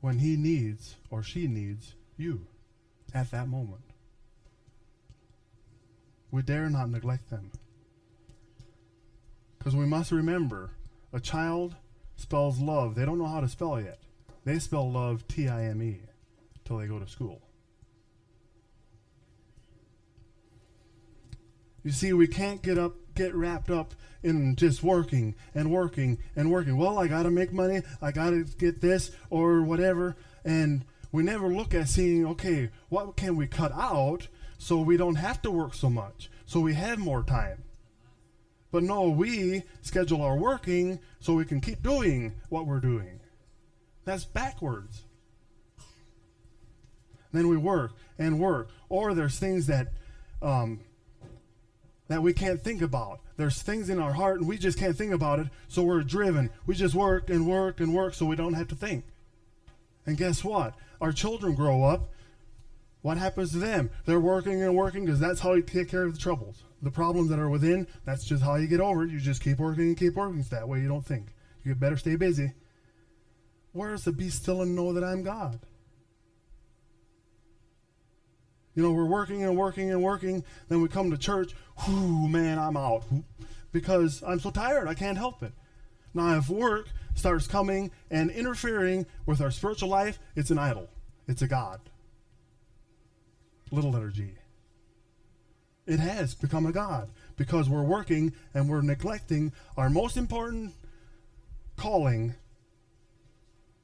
When 0.00 0.20
he 0.20 0.34
needs 0.34 0.96
or 1.10 1.22
she 1.22 1.46
needs 1.46 1.92
you 2.16 2.46
at 3.12 3.30
that 3.32 3.48
moment. 3.48 3.82
We 6.30 6.40
dare 6.40 6.70
not 6.70 6.88
neglect 6.88 7.28
them. 7.28 7.50
Because 9.58 9.76
we 9.76 9.84
must 9.84 10.10
remember 10.10 10.70
a 11.12 11.20
child 11.20 11.74
spells 12.16 12.58
love. 12.58 12.94
They 12.94 13.04
don't 13.04 13.18
know 13.18 13.26
how 13.26 13.40
to 13.40 13.48
spell 13.48 13.78
yet. 13.78 13.98
They 14.46 14.58
spell 14.58 14.90
love 14.90 15.28
T 15.28 15.48
I 15.48 15.64
M 15.64 15.82
E 15.82 16.00
till 16.64 16.78
they 16.78 16.86
go 16.86 16.98
to 16.98 17.06
school. 17.06 17.42
You 21.84 21.90
see, 21.90 22.14
we 22.14 22.26
can't 22.26 22.62
get 22.62 22.78
up 22.78 22.94
get 23.18 23.34
wrapped 23.34 23.70
up 23.70 23.94
in 24.22 24.56
just 24.56 24.82
working 24.82 25.34
and 25.54 25.70
working 25.70 26.18
and 26.36 26.50
working. 26.50 26.76
Well, 26.76 26.98
I 26.98 27.08
got 27.08 27.24
to 27.24 27.30
make 27.30 27.52
money. 27.52 27.82
I 28.00 28.12
got 28.12 28.30
to 28.30 28.44
get 28.44 28.80
this 28.80 29.10
or 29.28 29.62
whatever. 29.62 30.16
And 30.44 30.84
we 31.12 31.22
never 31.22 31.48
look 31.48 31.74
at 31.74 31.88
seeing, 31.88 32.26
okay, 32.26 32.70
what 32.88 33.16
can 33.16 33.36
we 33.36 33.46
cut 33.46 33.72
out 33.72 34.28
so 34.56 34.80
we 34.80 34.96
don't 34.96 35.16
have 35.16 35.42
to 35.42 35.50
work 35.50 35.74
so 35.74 35.90
much, 35.90 36.30
so 36.46 36.60
we 36.60 36.74
have 36.74 36.98
more 36.98 37.22
time. 37.22 37.64
But 38.70 38.82
no, 38.82 39.08
we 39.08 39.62
schedule 39.82 40.22
our 40.22 40.36
working 40.36 41.00
so 41.20 41.34
we 41.34 41.44
can 41.44 41.60
keep 41.60 41.82
doing 41.82 42.34
what 42.48 42.66
we're 42.66 42.80
doing. 42.80 43.20
That's 44.04 44.24
backwards. 44.24 45.04
Then 47.32 47.48
we 47.48 47.56
work 47.56 47.92
and 48.18 48.38
work. 48.38 48.70
Or 48.88 49.14
there's 49.14 49.38
things 49.38 49.66
that 49.66 49.88
um, 50.42 50.80
that 52.08 52.22
we 52.22 52.32
can't 52.32 52.60
think 52.60 52.82
about. 52.82 53.20
There's 53.36 53.62
things 53.62 53.88
in 53.88 53.98
our 53.98 54.14
heart 54.14 54.40
and 54.40 54.48
we 54.48 54.58
just 54.58 54.78
can't 54.78 54.96
think 54.96 55.12
about 55.12 55.38
it, 55.38 55.46
so 55.68 55.82
we're 55.82 56.02
driven. 56.02 56.50
We 56.66 56.74
just 56.74 56.94
work 56.94 57.30
and 57.30 57.46
work 57.46 57.80
and 57.80 57.94
work 57.94 58.14
so 58.14 58.26
we 58.26 58.36
don't 58.36 58.54
have 58.54 58.68
to 58.68 58.74
think. 58.74 59.04
And 60.06 60.16
guess 60.16 60.42
what? 60.42 60.74
Our 61.00 61.12
children 61.12 61.54
grow 61.54 61.84
up. 61.84 62.08
What 63.02 63.18
happens 63.18 63.52
to 63.52 63.58
them? 63.58 63.90
They're 64.06 64.18
working 64.18 64.62
and 64.62 64.74
working 64.74 65.04
because 65.04 65.20
that's 65.20 65.40
how 65.40 65.54
you 65.54 65.62
take 65.62 65.88
care 65.88 66.02
of 66.02 66.14
the 66.14 66.18
troubles. 66.18 66.62
The 66.82 66.90
problems 66.90 67.30
that 67.30 67.38
are 67.38 67.48
within, 67.48 67.86
that's 68.04 68.24
just 68.24 68.42
how 68.42 68.56
you 68.56 68.66
get 68.66 68.80
over 68.80 69.04
it. 69.04 69.10
You 69.10 69.20
just 69.20 69.42
keep 69.42 69.58
working 69.58 69.84
and 69.84 69.96
keep 69.96 70.14
working. 70.14 70.40
It's 70.40 70.48
that 70.48 70.68
way 70.68 70.80
you 70.80 70.88
don't 70.88 71.06
think. 71.06 71.26
You 71.62 71.74
better 71.74 71.96
stay 71.96 72.16
busy. 72.16 72.52
Where's 73.72 74.04
the 74.04 74.12
be 74.12 74.30
still 74.30 74.62
and 74.62 74.74
know 74.74 74.92
that 74.92 75.04
I'm 75.04 75.22
God? 75.22 75.60
You 78.74 78.82
know, 78.82 78.92
we're 78.92 79.04
working 79.04 79.42
and 79.42 79.56
working 79.56 79.90
and 79.90 80.02
working. 80.02 80.44
Then 80.68 80.80
we 80.80 80.88
come 80.88 81.10
to 81.10 81.18
church. 81.18 81.54
Whoo, 81.86 82.28
man, 82.28 82.58
I'm 82.58 82.76
out 82.76 83.04
because 83.72 84.22
I'm 84.26 84.40
so 84.40 84.50
tired. 84.50 84.88
I 84.88 84.94
can't 84.94 85.18
help 85.18 85.42
it. 85.42 85.52
Now, 86.14 86.36
if 86.36 86.48
work 86.48 86.88
starts 87.14 87.46
coming 87.46 87.90
and 88.10 88.30
interfering 88.30 89.06
with 89.26 89.40
our 89.40 89.50
spiritual 89.50 89.88
life, 89.88 90.18
it's 90.36 90.50
an 90.50 90.58
idol. 90.58 90.88
It's 91.26 91.42
a 91.42 91.48
God. 91.48 91.80
Little 93.70 93.90
letter 93.90 94.10
G. 94.10 94.32
It 95.86 96.00
has 96.00 96.34
become 96.34 96.66
a 96.66 96.72
God 96.72 97.10
because 97.36 97.68
we're 97.68 97.82
working 97.82 98.32
and 98.54 98.68
we're 98.68 98.82
neglecting 98.82 99.52
our 99.76 99.88
most 99.88 100.16
important 100.16 100.74
calling 101.76 102.34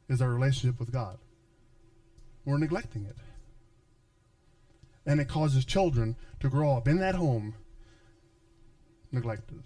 is 0.09 0.21
our 0.21 0.31
relationship 0.31 0.79
with 0.79 0.93
God. 0.93 1.19
We're 2.45 2.59
neglecting 2.59 3.07
it. 3.07 3.17
And 5.07 5.21
it 5.21 5.29
causes 5.29 5.65
children 5.65 6.17
to 6.41 6.49
grow 6.49 6.77
up 6.77 6.89
in 6.89 6.99
that 6.99 7.15
home 7.15 7.55
neglected. 9.13 9.63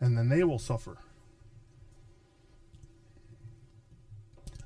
And 0.00 0.16
then 0.16 0.28
they 0.28 0.44
will 0.44 0.58
suffer. 0.58 0.98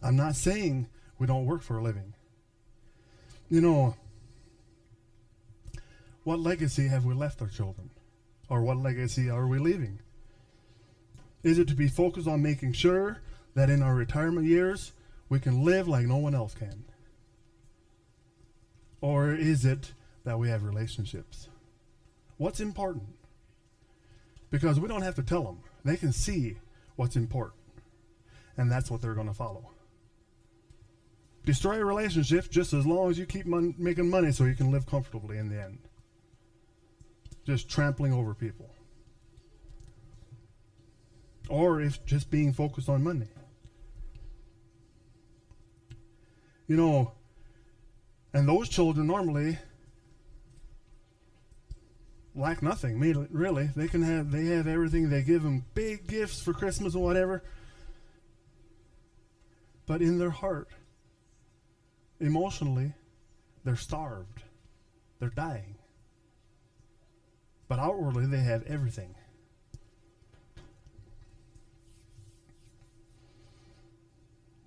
I'm 0.02 0.16
not 0.16 0.34
saying 0.34 0.88
we 1.18 1.26
don't 1.26 1.46
work 1.46 1.62
for 1.62 1.78
a 1.78 1.82
living. 1.82 2.14
You 3.48 3.60
know, 3.60 3.96
what 6.24 6.40
legacy 6.40 6.88
have 6.88 7.04
we 7.04 7.14
left 7.14 7.40
our 7.42 7.48
children? 7.48 7.90
Or 8.48 8.62
what 8.62 8.76
legacy 8.76 9.30
are 9.30 9.46
we 9.46 9.58
leaving? 9.58 10.00
Is 11.42 11.58
it 11.58 11.68
to 11.68 11.74
be 11.74 11.88
focused 11.88 12.28
on 12.28 12.42
making 12.42 12.72
sure 12.72 13.18
that 13.54 13.70
in 13.70 13.82
our 13.82 13.94
retirement 13.94 14.46
years 14.46 14.92
we 15.28 15.38
can 15.38 15.64
live 15.64 15.88
like 15.88 16.06
no 16.06 16.16
one 16.16 16.34
else 16.34 16.54
can? 16.54 16.84
Or 19.02 19.34
is 19.34 19.66
it 19.66 19.92
that 20.24 20.38
we 20.38 20.48
have 20.48 20.62
relationships? 20.62 21.48
What's 22.38 22.60
important? 22.60 23.08
Because 24.50 24.80
we 24.80 24.88
don't 24.88 25.02
have 25.02 25.16
to 25.16 25.22
tell 25.22 25.42
them. 25.42 25.58
They 25.84 25.96
can 25.96 26.12
see 26.12 26.56
what's 26.96 27.16
important. 27.16 27.60
And 28.56 28.70
that's 28.70 28.90
what 28.90 29.02
they're 29.02 29.14
going 29.14 29.28
to 29.28 29.34
follow. 29.34 29.70
Destroy 31.44 31.80
a 31.80 31.84
relationship 31.84 32.48
just 32.50 32.72
as 32.72 32.86
long 32.86 33.10
as 33.10 33.18
you 33.18 33.26
keep 33.26 33.46
mon- 33.46 33.74
making 33.76 34.08
money 34.08 34.30
so 34.30 34.44
you 34.44 34.54
can 34.54 34.70
live 34.70 34.86
comfortably 34.86 35.38
in 35.38 35.48
the 35.48 35.60
end. 35.60 35.78
Just 37.44 37.68
trampling 37.68 38.12
over 38.12 38.34
people. 38.34 38.70
Or 41.48 41.80
if 41.80 42.04
just 42.06 42.30
being 42.30 42.52
focused 42.52 42.88
on 42.88 43.02
money. 43.02 43.26
You 46.68 46.76
know, 46.76 47.12
and 48.32 48.48
those 48.48 48.68
children 48.68 49.06
normally 49.06 49.58
lack 52.34 52.62
nothing. 52.62 52.98
Really, 52.98 53.68
they 53.76 53.88
can 53.88 54.02
have 54.02 54.30
they 54.30 54.46
have 54.46 54.66
everything. 54.66 55.10
They 55.10 55.22
give 55.22 55.42
them 55.42 55.64
big 55.74 56.06
gifts 56.06 56.40
for 56.40 56.52
Christmas 56.52 56.94
or 56.94 57.02
whatever. 57.02 57.42
But 59.86 60.00
in 60.00 60.18
their 60.18 60.30
heart, 60.30 60.68
emotionally, 62.20 62.94
they're 63.64 63.76
starved. 63.76 64.42
They're 65.18 65.28
dying. 65.28 65.76
But 67.68 67.78
outwardly, 67.78 68.26
they 68.26 68.40
have 68.40 68.62
everything. 68.64 69.14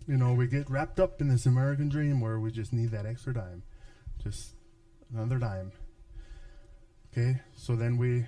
You 0.07 0.17
know, 0.17 0.33
we 0.33 0.47
get 0.47 0.69
wrapped 0.69 0.99
up 0.99 1.19
in 1.19 1.29
this 1.29 1.47
American 1.47 1.89
dream 1.89 2.21
where 2.21 2.39
we 2.39 2.51
just 2.51 2.71
need 2.71 2.91
that 2.91 3.07
extra 3.07 3.33
dime. 3.33 3.63
Just 4.21 4.53
another 5.11 5.39
dime. 5.39 5.71
Okay, 7.11 7.41
so 7.55 7.75
then 7.75 7.97
we 7.97 8.27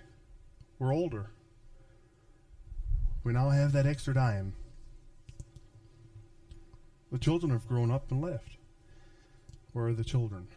we're 0.80 0.94
older. 0.94 1.32
We 3.24 3.34
now 3.34 3.50
have 3.50 3.74
that 3.74 3.86
extra 3.86 4.14
dime. 4.14 4.54
The 7.12 7.20
children 7.20 7.52
have 7.52 7.68
grown 7.68 7.92
up 7.92 8.12
and 8.12 8.22
left. 8.22 8.58
Where 9.74 9.88
are 9.88 9.94
the 9.94 10.04
children? 10.04 10.48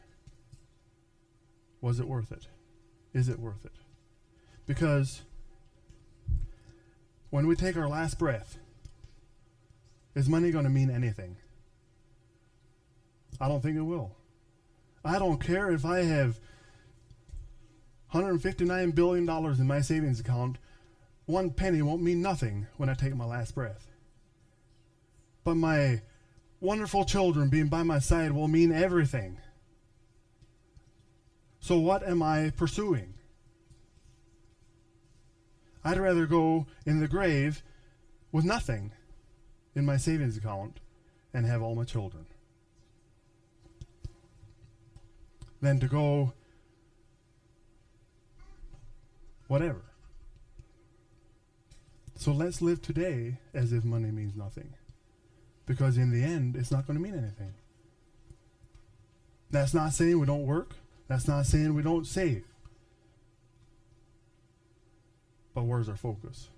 Was 1.80 2.00
it 2.00 2.09
worth 2.09 2.33
it? 2.33 2.46
Is 3.12 3.28
it 3.28 3.38
worth 3.38 3.64
it? 3.64 3.72
Because 4.66 5.22
when 7.30 7.46
we 7.46 7.56
take 7.56 7.76
our 7.76 7.88
last 7.88 8.18
breath, 8.18 8.59
is 10.14 10.29
money 10.29 10.51
going 10.51 10.64
to 10.64 10.70
mean 10.70 10.90
anything? 10.90 11.37
I 13.40 13.49
don't 13.49 13.62
think 13.62 13.77
it 13.77 13.83
will. 13.83 14.16
I 15.05 15.18
don't 15.18 15.42
care 15.42 15.70
if 15.70 15.85
I 15.85 16.01
have 16.01 16.38
$159 18.12 18.94
billion 18.94 19.29
in 19.29 19.66
my 19.66 19.81
savings 19.81 20.20
account. 20.20 20.59
One 21.27 21.51
penny 21.51 21.81
won't 21.81 22.03
mean 22.03 22.20
nothing 22.20 22.66
when 22.77 22.88
I 22.88 22.94
take 22.94 23.14
my 23.14 23.25
last 23.25 23.55
breath. 23.55 23.87
But 25.44 25.55
my 25.55 26.03
wonderful 26.61 27.05
children 27.05 27.49
being 27.49 27.68
by 27.68 27.83
my 27.83 27.99
side 27.99 28.33
will 28.33 28.49
mean 28.49 28.73
everything. 28.73 29.38
So, 31.61 31.79
what 31.79 32.07
am 32.07 32.23
I 32.23 32.51
pursuing? 32.51 33.14
I'd 35.85 35.99
rather 35.99 36.27
go 36.27 36.66
in 36.85 37.01
the 37.01 37.09
grave 37.09 37.62
with 38.33 38.44
nothing 38.44 38.92
in 39.74 39.85
my 39.85 39.96
savings 39.96 40.37
account 40.37 40.80
and 41.33 41.46
have 41.46 41.62
all 41.62 41.74
my 41.74 41.85
children 41.85 42.26
than 45.61 45.78
to 45.80 45.87
go 45.87 46.33
whatever. 49.48 49.83
So 52.16 52.33
let's 52.33 52.61
live 52.61 52.83
today 52.83 53.38
as 53.54 53.72
if 53.72 53.85
money 53.85 54.11
means 54.11 54.37
nothing. 54.37 54.74
Because 55.66 55.96
in 55.96 56.11
the 56.11 56.22
end, 56.22 56.56
it's 56.56 56.70
not 56.70 56.87
going 56.87 56.98
to 56.98 57.02
mean 57.02 57.14
anything. 57.14 57.54
That's 59.50 59.72
not 59.72 59.92
saying 59.92 60.18
we 60.18 60.26
don't 60.26 60.44
work. 60.44 60.72
That's 61.09 61.26
not 61.26 61.46
saying 61.46 61.74
we 61.74 61.83
don't 61.83 62.06
save. 62.06 62.44
But 65.54 65.62
where's 65.62 65.88
our 65.88 65.96
focus? 65.96 66.48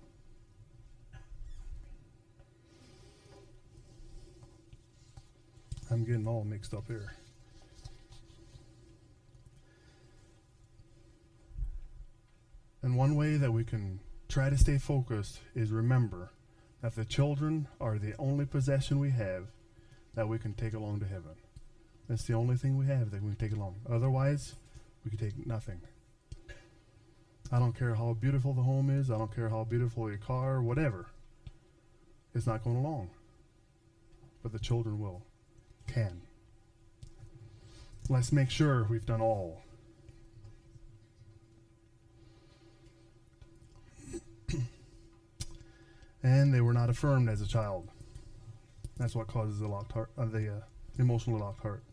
I'm 5.93 6.05
getting 6.05 6.27
all 6.27 6.43
mixed 6.43 6.73
up 6.73 6.87
here. 6.87 7.13
And 12.81 12.97
one 12.97 13.15
way 13.15 13.37
that 13.37 13.51
we 13.51 13.63
can 13.63 13.99
try 14.27 14.49
to 14.49 14.57
stay 14.57 14.79
focused 14.79 15.39
is 15.53 15.69
remember 15.69 16.31
that 16.81 16.95
the 16.95 17.05
children 17.05 17.67
are 17.79 17.99
the 17.99 18.15
only 18.17 18.45
possession 18.45 18.97
we 18.97 19.11
have 19.11 19.45
that 20.15 20.27
we 20.27 20.39
can 20.39 20.55
take 20.55 20.73
along 20.73 20.99
to 21.01 21.05
heaven. 21.05 21.35
That's 22.09 22.23
the 22.23 22.33
only 22.33 22.55
thing 22.55 22.75
we 22.75 22.87
have 22.87 23.11
that 23.11 23.21
we 23.21 23.29
can 23.29 23.49
take 23.49 23.55
along. 23.55 23.75
Otherwise, 23.87 24.55
we 25.05 25.11
can 25.11 25.19
take 25.19 25.45
nothing. 25.45 25.79
I 27.51 27.59
don't 27.59 27.77
care 27.77 27.93
how 27.93 28.17
beautiful 28.19 28.53
the 28.53 28.63
home 28.63 28.89
is. 28.89 29.11
I 29.11 29.19
don't 29.19 29.33
care 29.33 29.49
how 29.49 29.63
beautiful 29.63 30.09
your 30.09 30.17
car, 30.17 30.59
whatever. 30.59 31.05
It's 32.33 32.47
not 32.47 32.63
going 32.63 32.77
along. 32.77 33.11
But 34.41 34.53
the 34.53 34.59
children 34.59 34.99
will 34.99 35.21
can. 35.93 36.21
Let's 38.09 38.31
make 38.31 38.49
sure 38.49 38.87
we've 38.89 39.05
done 39.05 39.21
all. 39.21 39.61
and 46.23 46.53
they 46.53 46.61
were 46.61 46.73
not 46.73 46.89
affirmed 46.89 47.29
as 47.29 47.41
a 47.41 47.47
child. 47.47 47.87
That's 48.97 49.15
what 49.15 49.27
causes 49.27 49.59
the 49.59 49.67
locked 49.67 49.91
heart, 49.91 50.09
uh, 50.17 50.25
the 50.25 50.49
uh, 50.49 50.61
emotionally 50.99 51.39
locked 51.39 51.61
heart. 51.61 51.83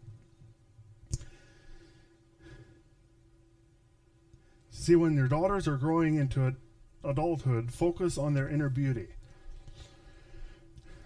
See, 4.70 4.96
when 4.96 5.14
your 5.14 5.28
daughters 5.28 5.68
are 5.68 5.76
growing 5.76 6.16
into 6.16 6.56
adulthood, 7.04 7.70
focus 7.70 8.16
on 8.16 8.34
their 8.34 8.48
inner 8.48 8.70
beauty, 8.70 9.08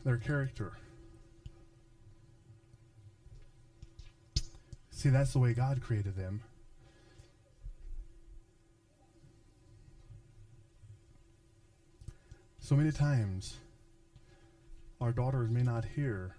their 0.04 0.16
character, 0.16 0.74
See, 5.05 5.11
that's 5.11 5.35
the 5.35 5.38
way 5.38 5.53
God 5.53 5.83
created 5.83 6.17
them. 6.17 6.40
So 12.59 12.75
many 12.75 12.90
times, 12.90 13.59
our 15.03 15.12
daughters 15.12 15.51
may 15.51 15.62
not 15.62 15.85
hear 15.85 16.37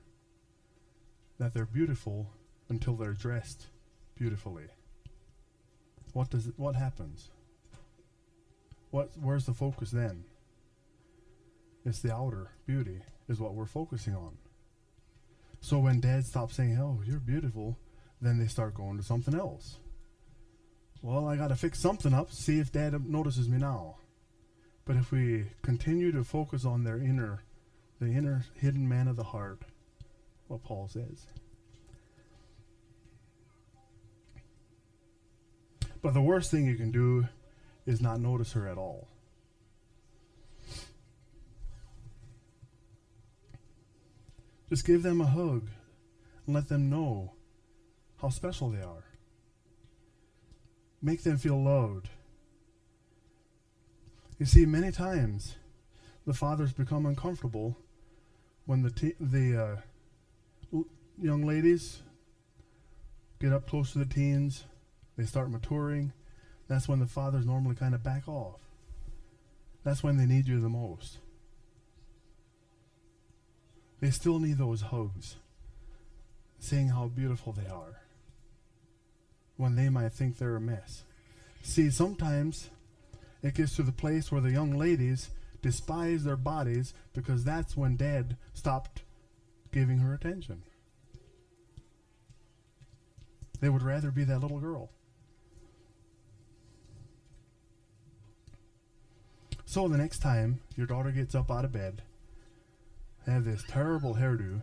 that 1.37 1.53
they're 1.53 1.67
beautiful 1.67 2.31
until 2.67 2.95
they're 2.95 3.13
dressed 3.13 3.67
beautifully. 4.15 4.65
What 6.13 6.31
does 6.31 6.47
it, 6.47 6.55
what 6.57 6.73
happens? 6.75 7.29
What 8.89 9.11
where's 9.21 9.45
the 9.45 9.53
focus 9.53 9.91
then? 9.91 10.23
It's 11.85 11.99
the 11.99 12.11
outer 12.11 12.49
beauty 12.65 13.01
is 13.29 13.39
what 13.39 13.53
we're 13.53 13.67
focusing 13.67 14.15
on. 14.15 14.39
So 15.61 15.77
when 15.77 15.99
dad 15.99 16.25
stops 16.25 16.55
saying, 16.55 16.79
"Oh, 16.79 17.03
you're 17.05 17.19
beautiful," 17.19 17.77
then 18.25 18.37
they 18.37 18.47
start 18.47 18.73
going 18.73 18.97
to 18.97 19.03
something 19.03 19.35
else. 19.35 19.77
Well, 21.01 21.27
I 21.27 21.35
got 21.35 21.49
to 21.49 21.55
fix 21.55 21.79
something 21.79 22.13
up, 22.13 22.31
see 22.31 22.59
if 22.59 22.71
dad 22.71 23.07
notices 23.07 23.47
me 23.47 23.57
now. 23.57 23.97
But 24.85 24.95
if 24.95 25.11
we 25.11 25.45
continue 25.61 26.11
to 26.11 26.23
focus 26.23 26.65
on 26.65 26.83
their 26.83 26.97
inner 26.97 27.43
the 27.99 28.07
inner 28.07 28.45
hidden 28.55 28.87
man 28.87 29.07
of 29.07 29.15
the 29.15 29.23
heart, 29.23 29.61
what 30.47 30.63
Paul 30.63 30.87
says. 30.87 31.27
But 36.01 36.13
the 36.13 36.21
worst 36.21 36.51
thing 36.51 36.65
you 36.65 36.75
can 36.75 36.91
do 36.91 37.27
is 37.85 38.01
not 38.01 38.19
notice 38.19 38.51
her 38.51 38.67
at 38.67 38.77
all. 38.77 39.07
Just 44.69 44.85
give 44.85 45.03
them 45.03 45.21
a 45.21 45.25
hug 45.25 45.69
and 46.45 46.55
let 46.55 46.67
them 46.67 46.89
know 46.89 47.33
how 48.21 48.29
special 48.29 48.69
they 48.69 48.81
are. 48.81 49.03
Make 51.01 51.23
them 51.23 51.37
feel 51.37 51.61
loved. 51.61 52.09
You 54.39 54.45
see, 54.45 54.65
many 54.65 54.91
times 54.91 55.55
the 56.25 56.33
fathers 56.33 56.73
become 56.73 57.05
uncomfortable 57.05 57.77
when 58.65 58.81
the 58.81 59.13
the 59.19 59.81
uh, 60.73 60.81
young 61.21 61.45
ladies 61.45 62.01
get 63.39 63.53
up 63.53 63.67
close 63.67 63.91
to 63.91 63.99
the 63.99 64.05
teens, 64.05 64.63
they 65.17 65.25
start 65.25 65.51
maturing. 65.51 66.11
That's 66.67 66.87
when 66.87 66.99
the 66.99 67.05
fathers 67.05 67.45
normally 67.45 67.75
kind 67.75 67.93
of 67.93 68.03
back 68.03 68.27
off. 68.27 68.59
That's 69.83 70.03
when 70.03 70.17
they 70.17 70.25
need 70.25 70.47
you 70.47 70.59
the 70.59 70.69
most. 70.69 71.19
They 73.99 74.09
still 74.09 74.39
need 74.39 74.57
those 74.57 74.81
hugs, 74.81 75.35
seeing 76.59 76.89
how 76.89 77.07
beautiful 77.07 77.53
they 77.53 77.67
are 77.67 78.04
when 79.57 79.75
they 79.75 79.89
might 79.89 80.13
think 80.13 80.37
they're 80.37 80.55
a 80.55 80.61
mess. 80.61 81.03
See, 81.61 81.89
sometimes 81.89 82.69
it 83.41 83.55
gets 83.55 83.75
to 83.75 83.83
the 83.83 83.91
place 83.91 84.31
where 84.31 84.41
the 84.41 84.51
young 84.51 84.77
ladies 84.77 85.29
despise 85.61 86.23
their 86.23 86.35
bodies 86.35 86.93
because 87.13 87.43
that's 87.43 87.75
when 87.75 87.95
dad 87.95 88.37
stopped 88.53 89.01
giving 89.71 89.99
her 89.99 90.13
attention. 90.13 90.63
They 93.61 93.69
would 93.69 93.83
rather 93.83 94.11
be 94.11 94.23
that 94.25 94.39
little 94.39 94.59
girl. 94.59 94.89
So 99.65 99.87
the 99.87 99.97
next 99.97 100.19
time 100.19 100.59
your 100.77 100.85
daughter 100.85 101.11
gets 101.11 101.35
up 101.35 101.49
out 101.49 101.65
of 101.65 101.71
bed, 101.71 102.01
have 103.25 103.43
this 103.43 103.63
terrible 103.67 104.15
hairdo, 104.15 104.61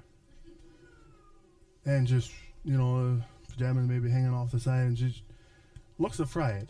and 1.84 2.06
just, 2.06 2.30
you 2.64 2.78
know, 2.78 3.20
pajamas 3.52 3.88
maybe 3.88 4.10
hanging 4.10 4.34
off 4.34 4.50
the 4.50 4.60
side, 4.60 4.86
and 4.86 4.96
just 4.96 5.22
looks 5.98 6.18
afraid, 6.18 6.68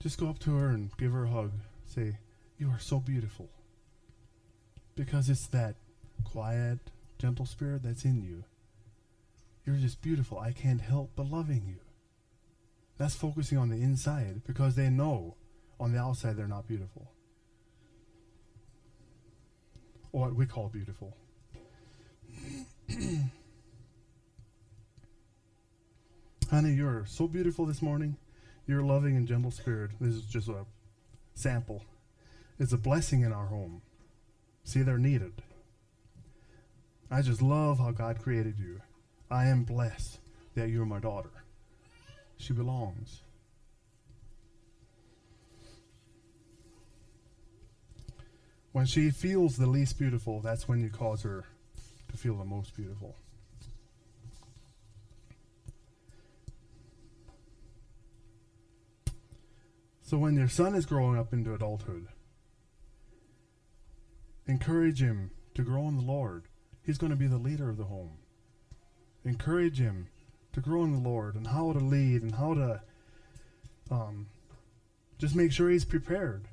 just 0.00 0.18
go 0.18 0.28
up 0.28 0.38
to 0.40 0.56
her 0.56 0.68
and 0.68 0.90
give 0.96 1.12
her 1.12 1.24
a 1.24 1.28
hug. 1.28 1.52
Say, 1.86 2.18
You 2.58 2.70
are 2.70 2.78
so 2.78 2.98
beautiful. 2.98 3.48
Because 4.94 5.28
it's 5.28 5.46
that 5.48 5.76
quiet, 6.24 6.78
gentle 7.18 7.46
spirit 7.46 7.82
that's 7.82 8.04
in 8.04 8.22
you. 8.22 8.44
You're 9.64 9.76
just 9.76 10.00
beautiful. 10.00 10.38
I 10.38 10.52
can't 10.52 10.80
help 10.80 11.12
but 11.14 11.30
loving 11.30 11.64
you. 11.66 11.76
That's 12.96 13.14
focusing 13.14 13.58
on 13.58 13.68
the 13.68 13.76
inside 13.76 14.42
because 14.46 14.74
they 14.74 14.88
know 14.88 15.36
on 15.78 15.92
the 15.92 15.98
outside 15.98 16.36
they're 16.36 16.48
not 16.48 16.66
beautiful. 16.66 17.12
Or 20.10 20.22
what 20.22 20.34
we 20.34 20.46
call 20.46 20.68
beautiful. 20.68 21.16
Honey, 26.50 26.72
you're 26.72 27.04
so 27.06 27.28
beautiful 27.28 27.66
this 27.66 27.82
morning. 27.82 28.16
You're 28.66 28.82
loving 28.82 29.16
and 29.16 29.28
gentle 29.28 29.50
spirit. 29.50 29.90
This 30.00 30.14
is 30.14 30.22
just 30.22 30.48
a 30.48 30.64
sample. 31.34 31.84
It's 32.58 32.72
a 32.72 32.78
blessing 32.78 33.20
in 33.20 33.34
our 33.34 33.48
home. 33.48 33.82
See, 34.64 34.80
they're 34.80 34.96
needed. 34.96 35.42
I 37.10 37.20
just 37.20 37.42
love 37.42 37.78
how 37.78 37.90
God 37.90 38.22
created 38.22 38.58
you. 38.58 38.80
I 39.30 39.48
am 39.48 39.64
blessed 39.64 40.20
that 40.54 40.70
you're 40.70 40.86
my 40.86 41.00
daughter. 41.00 41.44
She 42.38 42.54
belongs. 42.54 43.20
When 48.72 48.86
she 48.86 49.10
feels 49.10 49.58
the 49.58 49.66
least 49.66 49.98
beautiful, 49.98 50.40
that's 50.40 50.66
when 50.66 50.80
you 50.80 50.88
cause 50.88 51.22
her 51.24 51.44
to 52.10 52.16
feel 52.16 52.36
the 52.36 52.46
most 52.46 52.74
beautiful. 52.74 53.16
So 60.08 60.16
when 60.16 60.36
your 60.36 60.48
son 60.48 60.74
is 60.74 60.86
growing 60.86 61.18
up 61.18 61.34
into 61.34 61.52
adulthood, 61.52 62.06
encourage 64.46 65.02
him 65.02 65.32
to 65.54 65.60
grow 65.60 65.86
in 65.86 65.96
the 65.96 66.02
Lord. 66.02 66.44
He's 66.82 66.96
going 66.96 67.10
to 67.10 67.16
be 67.16 67.26
the 67.26 67.36
leader 67.36 67.68
of 67.68 67.76
the 67.76 67.84
home. 67.84 68.16
Encourage 69.26 69.78
him 69.78 70.08
to 70.54 70.62
grow 70.62 70.82
in 70.84 70.94
the 70.94 71.06
Lord 71.06 71.34
and 71.34 71.48
how 71.48 71.74
to 71.74 71.78
lead 71.78 72.22
and 72.22 72.36
how 72.36 72.54
to 72.54 72.80
um, 73.90 74.28
just 75.18 75.36
make 75.36 75.52
sure 75.52 75.68
he's 75.68 75.84
prepared. 75.84 76.48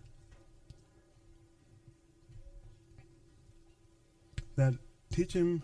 That 4.58 4.74
teach 5.14 5.32
him 5.32 5.64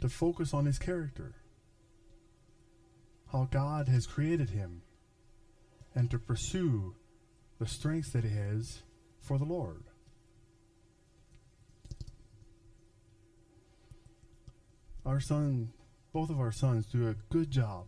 to 0.00 0.08
focus 0.08 0.54
on 0.54 0.64
his 0.64 0.78
character, 0.78 1.34
how 3.30 3.46
God 3.50 3.88
has 3.88 4.06
created 4.06 4.48
him, 4.48 4.80
and 5.94 6.10
to 6.10 6.18
pursue 6.18 6.94
the 7.58 7.66
strength 7.66 8.12
that 8.12 8.24
he 8.24 8.34
has 8.34 8.82
for 9.20 9.38
the 9.38 9.44
Lord. 9.44 9.84
Our 15.06 15.20
son, 15.20 15.72
both 16.12 16.30
of 16.30 16.40
our 16.40 16.52
sons, 16.52 16.86
do 16.86 17.08
a 17.08 17.14
good 17.32 17.50
job 17.50 17.86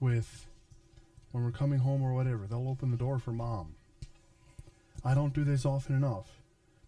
with 0.00 0.46
when 1.32 1.44
we're 1.44 1.50
coming 1.50 1.80
home 1.80 2.02
or 2.02 2.14
whatever. 2.14 2.46
They'll 2.46 2.68
open 2.68 2.90
the 2.90 2.96
door 2.96 3.18
for 3.18 3.32
mom. 3.32 3.74
I 5.04 5.14
don't 5.14 5.34
do 5.34 5.44
this 5.44 5.66
often 5.66 5.96
enough, 5.96 6.26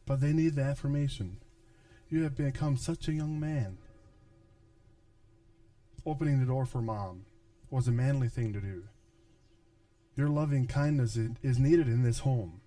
but 0.07 0.21
they 0.21 0.33
need 0.33 0.55
the 0.55 0.63
affirmation. 0.63 1.39
You 2.09 2.23
have 2.25 2.37
become 2.37 2.77
such 2.77 3.09
a 3.09 3.13
young 3.13 3.39
man. 3.39 3.79
Opening 6.07 6.41
the 6.41 6.47
door 6.47 6.65
for 6.65 6.81
mom 6.81 7.25
was 7.71 7.87
a 7.87 7.93
manly 7.93 8.29
thing 8.29 8.53
to 8.53 8.61
do. 8.61 8.85
Your 10.21 10.29
loving 10.29 10.67
kindness 10.67 11.17
is 11.17 11.59
needed 11.59 11.89
in 11.89 12.03
this 12.03 12.19
home. 12.19 12.61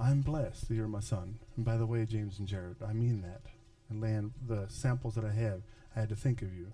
I'm 0.00 0.22
blessed 0.22 0.66
that 0.66 0.74
you're 0.74 0.88
my 0.88 0.98
son. 0.98 1.38
And 1.54 1.64
by 1.64 1.76
the 1.76 1.86
way, 1.86 2.04
James 2.04 2.40
and 2.40 2.48
Jared, 2.48 2.82
I 2.84 2.92
mean 2.92 3.22
that. 3.22 3.42
And 3.88 4.00
land 4.00 4.32
the 4.44 4.66
samples 4.66 5.14
that 5.14 5.24
I 5.24 5.30
have, 5.30 5.62
I 5.94 6.00
had 6.00 6.08
to 6.08 6.16
think 6.16 6.42
of 6.42 6.52
you. 6.52 6.72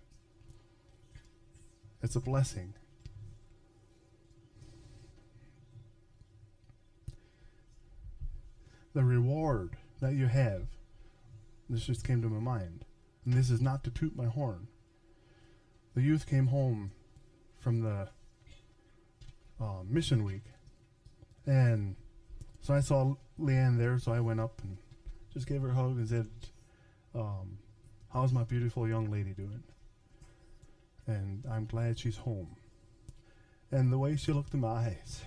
It's 2.02 2.16
a 2.16 2.20
blessing. 2.20 2.72
The 8.94 9.04
reward 9.04 9.76
that 10.00 10.14
you 10.14 10.28
have, 10.28 10.62
this 11.68 11.84
just 11.84 12.06
came 12.06 12.22
to 12.22 12.30
my 12.30 12.40
mind. 12.40 12.86
And 13.26 13.34
this 13.34 13.50
is 13.50 13.60
not 13.60 13.84
to 13.84 13.90
toot 13.90 14.16
my 14.16 14.28
horn. 14.28 14.68
The 15.94 16.00
youth 16.00 16.26
came 16.26 16.46
home 16.46 16.92
from 17.58 17.82
the 17.82 18.08
uh, 19.60 19.82
mission 19.88 20.24
week. 20.24 20.44
And 21.46 21.96
so 22.60 22.74
I 22.74 22.80
saw 22.80 23.14
Leanne 23.40 23.78
there, 23.78 23.98
so 23.98 24.12
I 24.12 24.20
went 24.20 24.40
up 24.40 24.60
and 24.62 24.76
just 25.32 25.46
gave 25.46 25.62
her 25.62 25.70
a 25.70 25.74
hug 25.74 25.96
and 25.96 26.08
said, 26.08 26.28
um, 27.14 27.58
How's 28.12 28.32
my 28.32 28.44
beautiful 28.44 28.88
young 28.88 29.10
lady 29.10 29.32
doing? 29.32 29.62
And 31.06 31.44
I'm 31.50 31.66
glad 31.66 31.98
she's 31.98 32.18
home. 32.18 32.56
And 33.70 33.92
the 33.92 33.98
way 33.98 34.16
she 34.16 34.32
looked 34.32 34.54
in 34.54 34.60
my 34.60 34.68
eyes, 34.68 35.22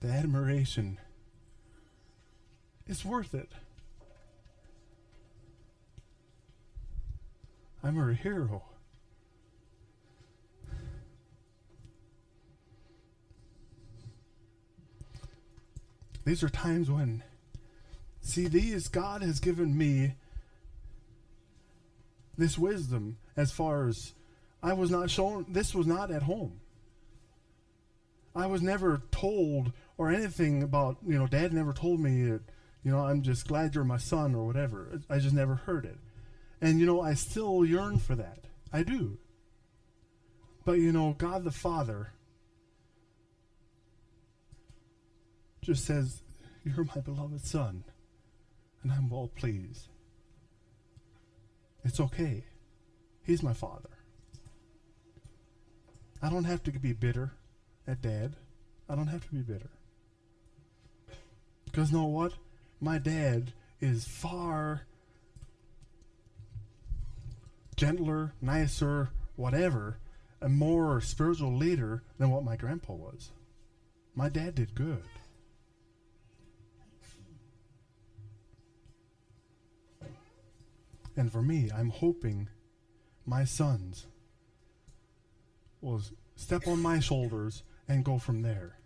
the 0.00 0.08
admiration, 0.08 0.98
it's 2.86 3.04
worth 3.04 3.34
it. 3.34 3.50
I'm 7.82 7.96
her 7.96 8.12
hero. 8.12 8.62
These 16.28 16.42
are 16.42 16.50
times 16.50 16.90
when, 16.90 17.22
see, 18.20 18.48
these, 18.48 18.88
God 18.88 19.22
has 19.22 19.40
given 19.40 19.78
me 19.78 20.12
this 22.36 22.58
wisdom 22.58 23.16
as 23.34 23.50
far 23.50 23.88
as 23.88 24.12
I 24.62 24.74
was 24.74 24.90
not 24.90 25.08
shown, 25.08 25.46
this 25.48 25.74
was 25.74 25.86
not 25.86 26.10
at 26.10 26.24
home. 26.24 26.60
I 28.36 28.44
was 28.44 28.60
never 28.60 29.00
told 29.10 29.72
or 29.96 30.10
anything 30.10 30.62
about, 30.62 30.98
you 31.06 31.18
know, 31.18 31.26
dad 31.26 31.54
never 31.54 31.72
told 31.72 31.98
me 31.98 32.24
that, 32.24 32.42
you 32.84 32.92
know, 32.92 32.98
I'm 32.98 33.22
just 33.22 33.48
glad 33.48 33.74
you're 33.74 33.84
my 33.84 33.96
son 33.96 34.34
or 34.34 34.46
whatever. 34.46 35.00
I 35.08 35.20
just 35.20 35.34
never 35.34 35.54
heard 35.54 35.86
it. 35.86 35.96
And, 36.60 36.78
you 36.78 36.84
know, 36.84 37.00
I 37.00 37.14
still 37.14 37.64
yearn 37.64 38.00
for 38.00 38.14
that. 38.16 38.44
I 38.70 38.82
do. 38.82 39.16
But, 40.66 40.72
you 40.72 40.92
know, 40.92 41.14
God 41.16 41.44
the 41.44 41.52
Father 41.52 42.12
just 45.62 45.84
says, 45.84 46.22
You're 46.64 46.84
my 46.84 47.00
beloved 47.00 47.44
son. 47.44 47.84
And 48.82 48.92
I'm 48.92 49.10
well 49.10 49.30
pleased. 49.34 49.88
It's 51.84 52.00
okay. 52.00 52.44
He's 53.24 53.42
my 53.42 53.52
father. 53.52 53.90
I 56.22 56.30
don't 56.30 56.44
have 56.44 56.62
to 56.64 56.72
be 56.72 56.92
bitter 56.92 57.32
at 57.86 58.02
dad. 58.02 58.34
I 58.88 58.94
don't 58.94 59.06
have 59.08 59.24
to 59.28 59.34
be 59.34 59.42
bitter. 59.42 59.70
Because 61.64 61.92
know 61.92 62.06
what? 62.06 62.32
My 62.80 62.98
dad 62.98 63.52
is 63.80 64.04
far 64.04 64.82
gentler, 67.76 68.32
nicer, 68.40 69.10
whatever, 69.36 69.98
a 70.40 70.48
more 70.48 71.00
spiritual 71.00 71.56
leader 71.56 72.02
than 72.18 72.30
what 72.30 72.44
my 72.44 72.56
grandpa 72.56 72.92
was. 72.92 73.30
My 74.14 74.28
dad 74.28 74.56
did 74.56 74.74
good. 74.74 75.04
And 81.18 81.30
for 81.32 81.42
me, 81.42 81.68
I'm 81.76 81.90
hoping 81.90 82.48
my 83.26 83.42
sons 83.42 84.06
will 85.80 86.00
step 86.36 86.68
on 86.68 86.80
my 86.80 87.00
shoulders 87.00 87.64
and 87.88 88.04
go 88.04 88.20
from 88.20 88.42
there. 88.42 88.76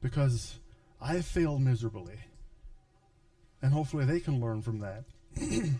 Because 0.00 0.54
I 0.98 1.20
failed 1.20 1.60
miserably. 1.60 2.20
And 3.60 3.74
hopefully 3.74 4.06
they 4.06 4.18
can 4.18 4.40
learn 4.40 4.62
from 4.62 4.78
that. 4.78 5.04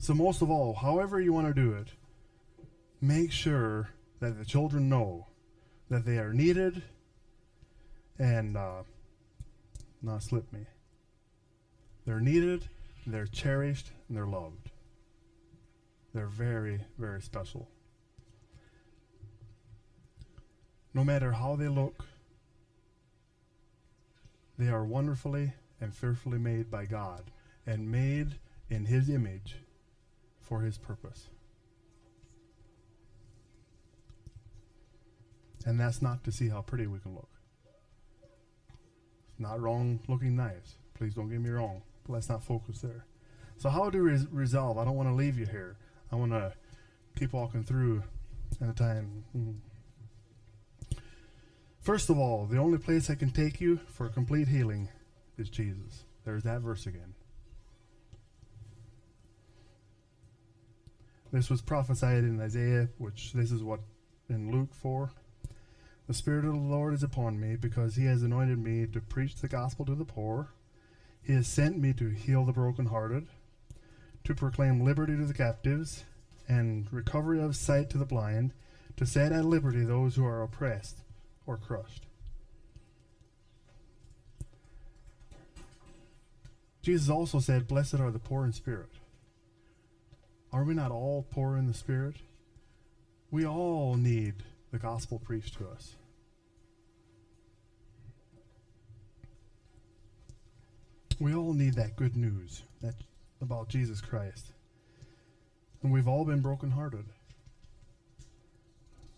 so, 0.00 0.14
most 0.14 0.42
of 0.42 0.50
all, 0.50 0.74
however 0.74 1.20
you 1.20 1.32
want 1.32 1.46
to 1.46 1.54
do 1.54 1.74
it, 1.74 1.86
make 3.00 3.30
sure 3.30 3.90
that 4.18 4.36
the 4.36 4.44
children 4.44 4.88
know 4.88 5.28
that 5.90 6.04
they 6.04 6.18
are 6.18 6.32
needed 6.32 6.82
and 8.18 8.56
uh, 8.56 8.82
not 10.02 10.22
slip 10.22 10.52
me. 10.52 10.66
They're 12.04 12.20
needed, 12.20 12.68
they're 13.06 13.26
cherished, 13.26 13.90
and 14.08 14.16
they're 14.16 14.26
loved. 14.26 14.70
They're 16.14 16.26
very, 16.26 16.80
very 16.98 17.22
special. 17.22 17.68
No 20.94 21.04
matter 21.04 21.32
how 21.32 21.56
they 21.56 21.68
look, 21.68 22.04
they 24.58 24.68
are 24.68 24.84
wonderfully 24.84 25.54
and 25.80 25.94
fearfully 25.94 26.38
made 26.38 26.70
by 26.70 26.84
God 26.84 27.30
and 27.66 27.90
made 27.90 28.36
in 28.68 28.86
His 28.86 29.08
image 29.08 29.56
for 30.40 30.60
His 30.60 30.76
purpose. 30.76 31.28
And 35.64 35.78
that's 35.78 36.02
not 36.02 36.24
to 36.24 36.32
see 36.32 36.48
how 36.48 36.60
pretty 36.60 36.86
we 36.86 36.98
can 36.98 37.14
look. 37.14 37.31
Not 39.42 39.60
wrong 39.60 40.00
looking 40.08 40.36
nice. 40.36 40.76
Please 40.94 41.14
don't 41.14 41.28
get 41.28 41.40
me 41.40 41.50
wrong. 41.50 41.82
But 42.06 42.14
let's 42.14 42.28
not 42.28 42.42
focus 42.44 42.80
there. 42.80 43.04
So, 43.56 43.68
how 43.68 43.90
do 43.90 44.02
we 44.02 44.10
res- 44.10 44.26
resolve? 44.30 44.78
I 44.78 44.84
don't 44.84 44.96
want 44.96 45.08
to 45.08 45.14
leave 45.14 45.38
you 45.38 45.46
here. 45.46 45.76
I 46.10 46.16
want 46.16 46.32
to 46.32 46.52
keep 47.18 47.32
walking 47.32 47.64
through 47.64 48.02
at 48.60 48.68
a 48.68 48.72
time. 48.72 49.24
Mm. 49.36 49.56
First 51.80 52.10
of 52.10 52.18
all, 52.18 52.46
the 52.46 52.58
only 52.58 52.78
place 52.78 53.10
I 53.10 53.16
can 53.16 53.30
take 53.30 53.60
you 53.60 53.80
for 53.88 54.08
complete 54.08 54.48
healing 54.48 54.88
is 55.36 55.48
Jesus. 55.48 56.04
There's 56.24 56.44
that 56.44 56.60
verse 56.60 56.86
again. 56.86 57.14
This 61.32 61.50
was 61.50 61.62
prophesied 61.62 62.24
in 62.24 62.40
Isaiah, 62.40 62.88
which 62.98 63.32
this 63.32 63.50
is 63.50 63.62
what 63.62 63.80
in 64.28 64.52
Luke 64.52 64.74
4. 64.74 65.10
The 66.12 66.18
Spirit 66.18 66.44
of 66.44 66.52
the 66.52 66.58
Lord 66.58 66.92
is 66.92 67.02
upon 67.02 67.40
me 67.40 67.56
because 67.56 67.96
he 67.96 68.04
has 68.04 68.22
anointed 68.22 68.58
me 68.58 68.86
to 68.86 69.00
preach 69.00 69.36
the 69.36 69.48
gospel 69.48 69.86
to 69.86 69.94
the 69.94 70.04
poor. 70.04 70.50
He 71.22 71.32
has 71.32 71.46
sent 71.46 71.78
me 71.78 71.94
to 71.94 72.10
heal 72.10 72.44
the 72.44 72.52
brokenhearted, 72.52 73.28
to 74.24 74.34
proclaim 74.34 74.84
liberty 74.84 75.16
to 75.16 75.24
the 75.24 75.32
captives, 75.32 76.04
and 76.46 76.86
recovery 76.92 77.40
of 77.40 77.56
sight 77.56 77.88
to 77.88 77.96
the 77.96 78.04
blind, 78.04 78.52
to 78.98 79.06
set 79.06 79.32
at 79.32 79.46
liberty 79.46 79.86
those 79.86 80.16
who 80.16 80.26
are 80.26 80.42
oppressed 80.42 80.98
or 81.46 81.56
crushed. 81.56 82.04
Jesus 86.82 87.08
also 87.08 87.40
said, 87.40 87.66
Blessed 87.66 88.00
are 88.00 88.10
the 88.10 88.18
poor 88.18 88.44
in 88.44 88.52
spirit. 88.52 88.90
Are 90.52 90.64
we 90.64 90.74
not 90.74 90.90
all 90.90 91.26
poor 91.30 91.56
in 91.56 91.68
the 91.68 91.72
spirit? 91.72 92.16
We 93.30 93.46
all 93.46 93.94
need 93.94 94.34
the 94.72 94.78
gospel 94.78 95.18
preached 95.18 95.56
to 95.56 95.68
us. 95.68 95.94
We 101.22 101.36
all 101.36 101.54
need 101.54 101.74
that 101.74 101.94
good 101.94 102.16
news 102.16 102.64
that 102.82 102.96
about 103.40 103.68
Jesus 103.68 104.00
Christ. 104.00 104.46
And 105.80 105.92
we've 105.92 106.08
all 106.08 106.24
been 106.24 106.40
brokenhearted. 106.40 107.04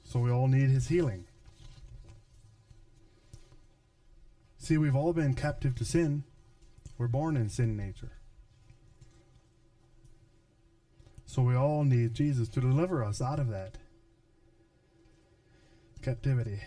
So 0.02 0.20
we 0.20 0.30
all 0.30 0.46
need 0.46 0.68
his 0.68 0.88
healing. 0.88 1.24
See, 4.58 4.76
we've 4.76 4.94
all 4.94 5.14
been 5.14 5.32
captive 5.32 5.74
to 5.76 5.86
sin. 5.86 6.24
We're 6.98 7.08
born 7.08 7.38
in 7.38 7.48
sin 7.48 7.74
nature. 7.74 8.12
So 11.24 11.40
we 11.40 11.56
all 11.56 11.84
need 11.84 12.12
Jesus 12.12 12.50
to 12.50 12.60
deliver 12.60 13.02
us 13.02 13.22
out 13.22 13.40
of 13.40 13.48
that 13.48 13.78
captivity. 16.02 16.60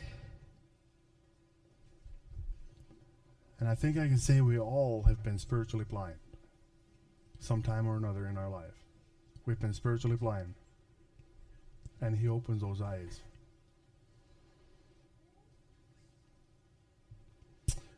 And 3.60 3.67
I 3.67 3.76
think 3.76 3.98
I 3.98 4.08
can 4.08 4.17
say 4.17 4.41
we 4.41 4.60
all 4.60 5.04
have 5.08 5.24
been 5.24 5.39
spiritually 5.39 5.86
blind 5.88 6.17
sometime 7.39 7.88
or 7.88 7.98
another 7.98 8.28
in 8.28 8.38
our 8.38 8.50
life. 8.50 8.84
We've 9.46 9.60
been 9.60 9.74
spiritually 9.74 10.17
blind. 10.17 10.54
And 12.00 12.17
He 12.17 12.28
opens 12.28 12.62
those 12.62 12.82
eyes. 12.82 13.22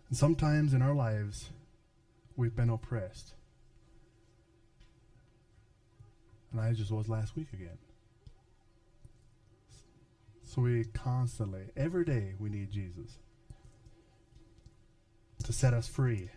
And 0.08 0.18
sometimes 0.18 0.74
in 0.74 0.82
our 0.82 0.94
lives, 0.94 1.50
we've 2.38 2.56
been 2.56 2.70
oppressed. 2.70 3.34
And 6.52 6.62
I 6.62 6.74
just 6.74 6.92
was 6.92 7.10
last 7.10 7.36
week 7.36 7.50
again. 7.54 7.78
So 10.46 10.62
we 10.62 10.86
constantly, 10.86 11.66
every 11.78 12.06
day, 12.06 12.34
we 12.40 12.50
need 12.50 12.72
Jesus 12.72 13.18
to 15.44 15.54
set 15.54 15.74
us 15.74 15.88
free. 15.88 16.30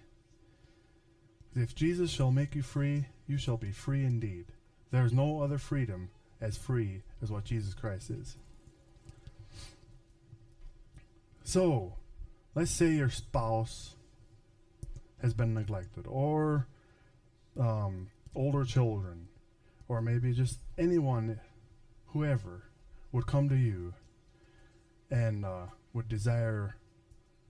If 1.54 1.74
Jesus 1.74 2.10
shall 2.10 2.30
make 2.30 2.54
you 2.54 2.62
free, 2.62 3.06
you 3.26 3.36
shall 3.36 3.56
be 3.56 3.72
free 3.72 4.04
indeed. 4.04 4.46
There 4.90 5.04
is 5.04 5.12
no 5.12 5.42
other 5.42 5.58
freedom 5.58 6.10
as 6.40 6.56
free 6.56 7.02
as 7.22 7.30
what 7.30 7.44
Jesus 7.44 7.74
Christ 7.74 8.10
is. 8.10 8.36
So, 11.44 11.94
let's 12.54 12.70
say 12.70 12.92
your 12.92 13.10
spouse 13.10 13.94
has 15.20 15.34
been 15.34 15.54
neglected, 15.54 16.06
or 16.08 16.66
um, 17.58 18.08
older 18.34 18.64
children, 18.64 19.28
or 19.88 20.00
maybe 20.00 20.32
just 20.32 20.58
anyone, 20.78 21.40
whoever, 22.08 22.64
would 23.12 23.26
come 23.26 23.48
to 23.48 23.56
you 23.56 23.94
and 25.10 25.44
uh, 25.44 25.66
would 25.92 26.08
desire 26.08 26.76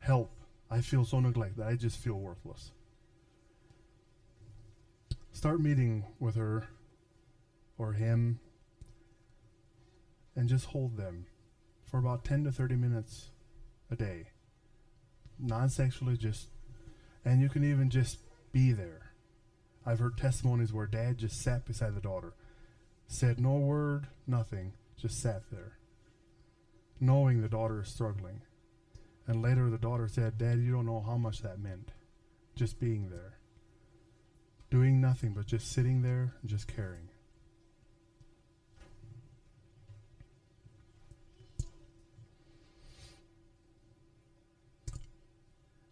help. 0.00 0.30
I 0.72 0.80
feel 0.80 1.04
so 1.04 1.20
neglected. 1.20 1.62
I 1.62 1.76
just 1.76 1.98
feel 1.98 2.14
worthless. 2.14 2.70
Start 5.34 5.60
meeting 5.60 6.06
with 6.18 6.34
her 6.36 6.66
or 7.76 7.92
him 7.92 8.40
and 10.34 10.48
just 10.48 10.66
hold 10.66 10.96
them 10.96 11.26
for 11.84 11.98
about 11.98 12.24
10 12.24 12.44
to 12.44 12.52
30 12.52 12.76
minutes 12.76 13.28
a 13.90 13.96
day. 13.96 14.28
Non 15.38 15.68
sexually, 15.68 16.16
just, 16.16 16.48
and 17.22 17.42
you 17.42 17.50
can 17.50 17.64
even 17.64 17.90
just 17.90 18.20
be 18.50 18.72
there. 18.72 19.12
I've 19.84 19.98
heard 19.98 20.16
testimonies 20.16 20.72
where 20.72 20.86
dad 20.86 21.18
just 21.18 21.42
sat 21.42 21.66
beside 21.66 21.94
the 21.94 22.00
daughter, 22.00 22.32
said 23.06 23.38
no 23.38 23.56
word, 23.56 24.06
nothing, 24.26 24.72
just 24.96 25.20
sat 25.20 25.42
there, 25.50 25.76
knowing 26.98 27.42
the 27.42 27.48
daughter 27.48 27.82
is 27.82 27.88
struggling. 27.88 28.40
And 29.26 29.42
later 29.42 29.70
the 29.70 29.78
daughter 29.78 30.08
said, 30.08 30.38
Dad, 30.38 30.58
you 30.58 30.72
don't 30.72 30.86
know 30.86 31.00
how 31.00 31.16
much 31.16 31.42
that 31.42 31.60
meant, 31.60 31.92
just 32.56 32.80
being 32.80 33.08
there, 33.08 33.38
doing 34.70 35.00
nothing 35.00 35.32
but 35.32 35.46
just 35.46 35.70
sitting 35.70 36.02
there 36.02 36.34
and 36.40 36.50
just 36.50 36.66
caring. 36.66 37.08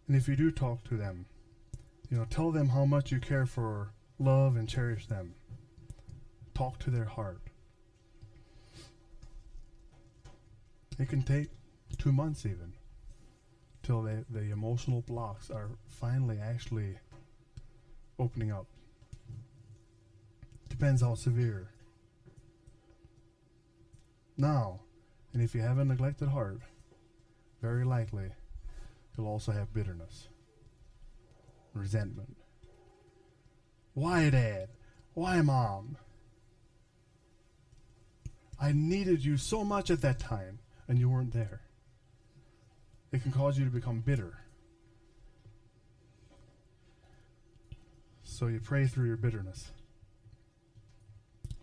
And 0.07 0.17
if 0.17 0.27
you 0.27 0.35
do 0.35 0.51
talk 0.51 0.83
to 0.89 0.97
them, 0.97 1.25
you 2.09 2.17
know, 2.17 2.25
tell 2.29 2.51
them 2.51 2.67
how 2.67 2.83
much 2.83 3.13
you 3.13 3.19
care 3.21 3.45
for, 3.45 3.93
love, 4.19 4.57
and 4.57 4.67
cherish 4.67 5.07
them. 5.07 5.35
Talk 6.53 6.79
to 6.79 6.89
their 6.89 7.05
heart. 7.05 7.39
It 10.99 11.07
can 11.07 11.23
take 11.23 11.47
two 11.97 12.11
months 12.11 12.45
even. 12.45 12.73
Till 13.83 14.03
the, 14.03 14.25
the 14.29 14.51
emotional 14.51 15.01
blocks 15.01 15.49
are 15.49 15.69
finally 15.87 16.39
actually 16.39 16.97
opening 18.19 18.51
up. 18.51 18.67
Depends 20.69 21.01
how 21.01 21.15
severe. 21.15 21.69
Now, 24.37 24.81
and 25.33 25.41
if 25.41 25.53
you 25.53 25.61
have 25.61 25.77
a 25.77 25.85
neglected 25.85 26.29
heart, 26.29 26.59
very 27.61 27.83
likely 27.83 28.31
you'll 29.17 29.27
also 29.27 29.51
have 29.51 29.73
bitterness, 29.73 30.27
resentment. 31.73 32.37
Why, 33.93 34.29
Dad? 34.29 34.69
Why, 35.13 35.41
Mom? 35.41 35.97
I 38.59 38.71
needed 38.71 39.25
you 39.25 39.37
so 39.37 39.63
much 39.63 39.89
at 39.89 40.01
that 40.01 40.19
time, 40.19 40.59
and 40.87 40.97
you 40.97 41.09
weren't 41.09 41.33
there. 41.33 41.61
It 43.11 43.23
can 43.23 43.31
cause 43.31 43.57
you 43.57 43.65
to 43.65 43.71
become 43.71 43.99
bitter. 43.99 44.37
So 48.23 48.47
you 48.47 48.59
pray 48.59 48.87
through 48.87 49.07
your 49.07 49.17
bitterness. 49.17 49.71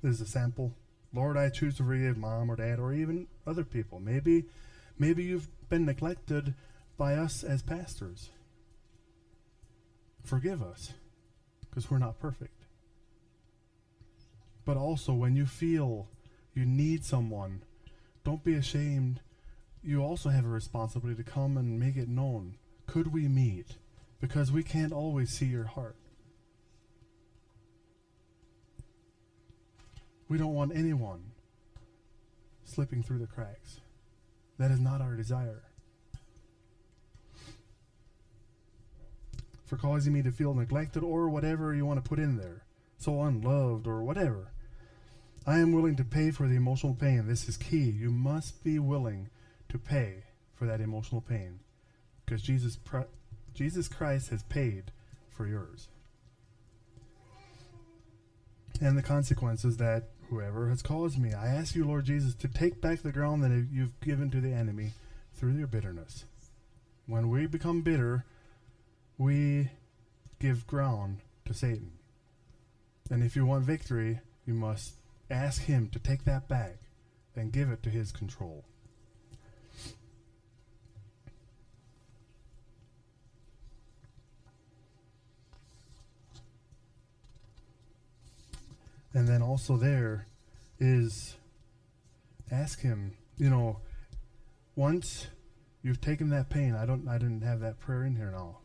This 0.02 0.16
is 0.16 0.20
a 0.20 0.26
sample. 0.26 0.74
Lord, 1.12 1.36
I 1.36 1.48
choose 1.48 1.76
to 1.78 1.84
forgive 1.84 2.18
mom 2.18 2.50
or 2.50 2.56
dad 2.56 2.78
or 2.78 2.92
even 2.92 3.26
other 3.46 3.64
people. 3.64 3.98
Maybe 3.98 4.44
maybe 4.98 5.24
you've 5.24 5.48
been 5.68 5.86
neglected 5.86 6.54
by 6.96 7.14
us 7.14 7.42
as 7.42 7.62
pastors. 7.62 8.30
Forgive 10.22 10.62
us 10.62 10.92
because 11.68 11.90
we're 11.90 11.98
not 11.98 12.20
perfect. 12.20 12.66
But 14.64 14.76
also 14.76 15.14
when 15.14 15.34
you 15.34 15.46
feel 15.46 16.08
you 16.54 16.66
need 16.66 17.04
someone, 17.04 17.62
don't 18.24 18.44
be 18.44 18.54
ashamed. 18.54 19.20
You 19.82 20.02
also 20.02 20.28
have 20.28 20.44
a 20.44 20.48
responsibility 20.48 21.22
to 21.22 21.30
come 21.30 21.56
and 21.56 21.78
make 21.78 21.96
it 21.96 22.08
known. 22.08 22.56
Could 22.86 23.12
we 23.12 23.28
meet? 23.28 23.76
Because 24.20 24.50
we 24.50 24.62
can't 24.62 24.92
always 24.92 25.30
see 25.30 25.46
your 25.46 25.64
heart. 25.64 25.96
We 30.28 30.36
don't 30.36 30.54
want 30.54 30.72
anyone 30.74 31.32
slipping 32.64 33.02
through 33.02 33.18
the 33.18 33.26
cracks. 33.26 33.80
That 34.58 34.70
is 34.70 34.80
not 34.80 35.00
our 35.00 35.14
desire. 35.14 35.62
For 39.64 39.76
causing 39.76 40.12
me 40.12 40.22
to 40.22 40.32
feel 40.32 40.54
neglected 40.54 41.02
or 41.02 41.28
whatever 41.28 41.74
you 41.74 41.86
want 41.86 42.02
to 42.02 42.08
put 42.08 42.18
in 42.18 42.36
there, 42.36 42.62
so 42.98 43.22
unloved 43.22 43.86
or 43.86 44.02
whatever. 44.02 44.52
I 45.46 45.58
am 45.60 45.72
willing 45.72 45.96
to 45.96 46.04
pay 46.04 46.30
for 46.30 46.46
the 46.46 46.56
emotional 46.56 46.94
pain. 46.94 47.26
This 47.26 47.48
is 47.48 47.56
key. 47.56 47.90
You 47.90 48.10
must 48.10 48.62
be 48.64 48.78
willing 48.78 49.30
to 49.68 49.78
pay 49.78 50.24
for 50.54 50.66
that 50.66 50.80
emotional 50.80 51.20
pain 51.20 51.60
because 52.24 52.42
Jesus, 52.42 52.78
Jesus 53.54 53.88
Christ 53.88 54.30
has 54.30 54.42
paid 54.44 54.90
for 55.30 55.46
yours. 55.46 55.88
And 58.80 58.96
the 58.96 59.02
consequences 59.02 59.76
that 59.78 60.04
whoever 60.30 60.68
has 60.68 60.82
caused 60.82 61.18
me. 61.18 61.32
I 61.32 61.46
ask 61.46 61.74
you, 61.74 61.84
Lord 61.84 62.04
Jesus, 62.04 62.34
to 62.34 62.48
take 62.48 62.80
back 62.80 63.02
the 63.02 63.12
ground 63.12 63.42
that 63.42 63.68
you've 63.72 63.98
given 64.00 64.30
to 64.30 64.40
the 64.40 64.52
enemy 64.52 64.92
through 65.34 65.56
your 65.56 65.66
bitterness. 65.66 66.24
When 67.06 67.30
we 67.30 67.46
become 67.46 67.80
bitter, 67.80 68.24
we 69.16 69.70
give 70.38 70.66
ground 70.66 71.18
to 71.46 71.54
Satan. 71.54 71.92
And 73.10 73.22
if 73.22 73.34
you 73.34 73.46
want 73.46 73.64
victory, 73.64 74.20
you 74.46 74.54
must 74.54 74.92
ask 75.30 75.62
him 75.62 75.88
to 75.92 75.98
take 75.98 76.24
that 76.24 76.48
back 76.48 76.76
and 77.34 77.52
give 77.52 77.70
it 77.70 77.82
to 77.84 77.90
his 77.90 78.12
control. 78.12 78.64
And 89.14 89.26
then 89.26 89.42
also 89.42 89.76
there 89.76 90.26
is 90.78 91.36
ask 92.50 92.80
him, 92.80 93.12
you 93.36 93.50
know, 93.50 93.80
once 94.76 95.26
you've 95.82 96.00
taken 96.00 96.30
that 96.30 96.50
pain, 96.50 96.74
I 96.74 96.86
don't 96.86 97.08
I 97.08 97.18
didn't 97.18 97.42
have 97.42 97.60
that 97.60 97.80
prayer 97.80 98.04
in 98.04 98.16
here 98.16 98.30
now. 98.30 98.58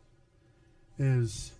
Is 0.98 1.52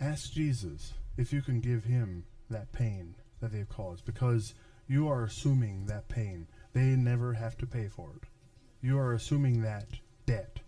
ask 0.00 0.32
Jesus 0.32 0.92
if 1.16 1.32
you 1.32 1.42
can 1.42 1.60
give 1.60 1.84
him 1.84 2.24
that 2.50 2.72
pain 2.72 3.14
that 3.40 3.52
they've 3.52 3.68
caused 3.68 4.04
because 4.04 4.54
you 4.86 5.08
are 5.08 5.24
assuming 5.24 5.86
that 5.86 6.08
pain. 6.08 6.46
They 6.72 6.94
never 6.94 7.32
have 7.32 7.56
to 7.58 7.66
pay 7.66 7.88
for 7.88 8.10
it. 8.16 8.28
You 8.80 8.98
are 8.98 9.12
assuming 9.12 9.62
that 9.62 9.86
debt. 10.26 10.60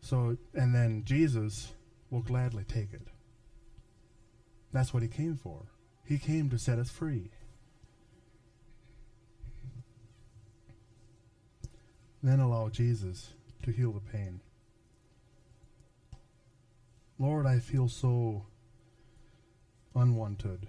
So 0.00 0.36
and 0.54 0.74
then 0.74 1.02
Jesus 1.04 1.72
will 2.10 2.22
gladly 2.22 2.64
take 2.64 2.92
it. 2.92 3.08
That's 4.72 4.94
what 4.94 5.02
he 5.02 5.08
came 5.08 5.36
for. 5.36 5.66
He 6.04 6.18
came 6.18 6.50
to 6.50 6.58
set 6.58 6.78
us 6.78 6.90
free. 6.90 7.30
Then 12.22 12.40
allow 12.40 12.68
Jesus 12.68 13.32
to 13.64 13.70
heal 13.70 13.92
the 13.92 14.00
pain. 14.00 14.40
Lord, 17.18 17.46
I 17.46 17.58
feel 17.58 17.88
so 17.88 18.46
unwanted. 19.94 20.68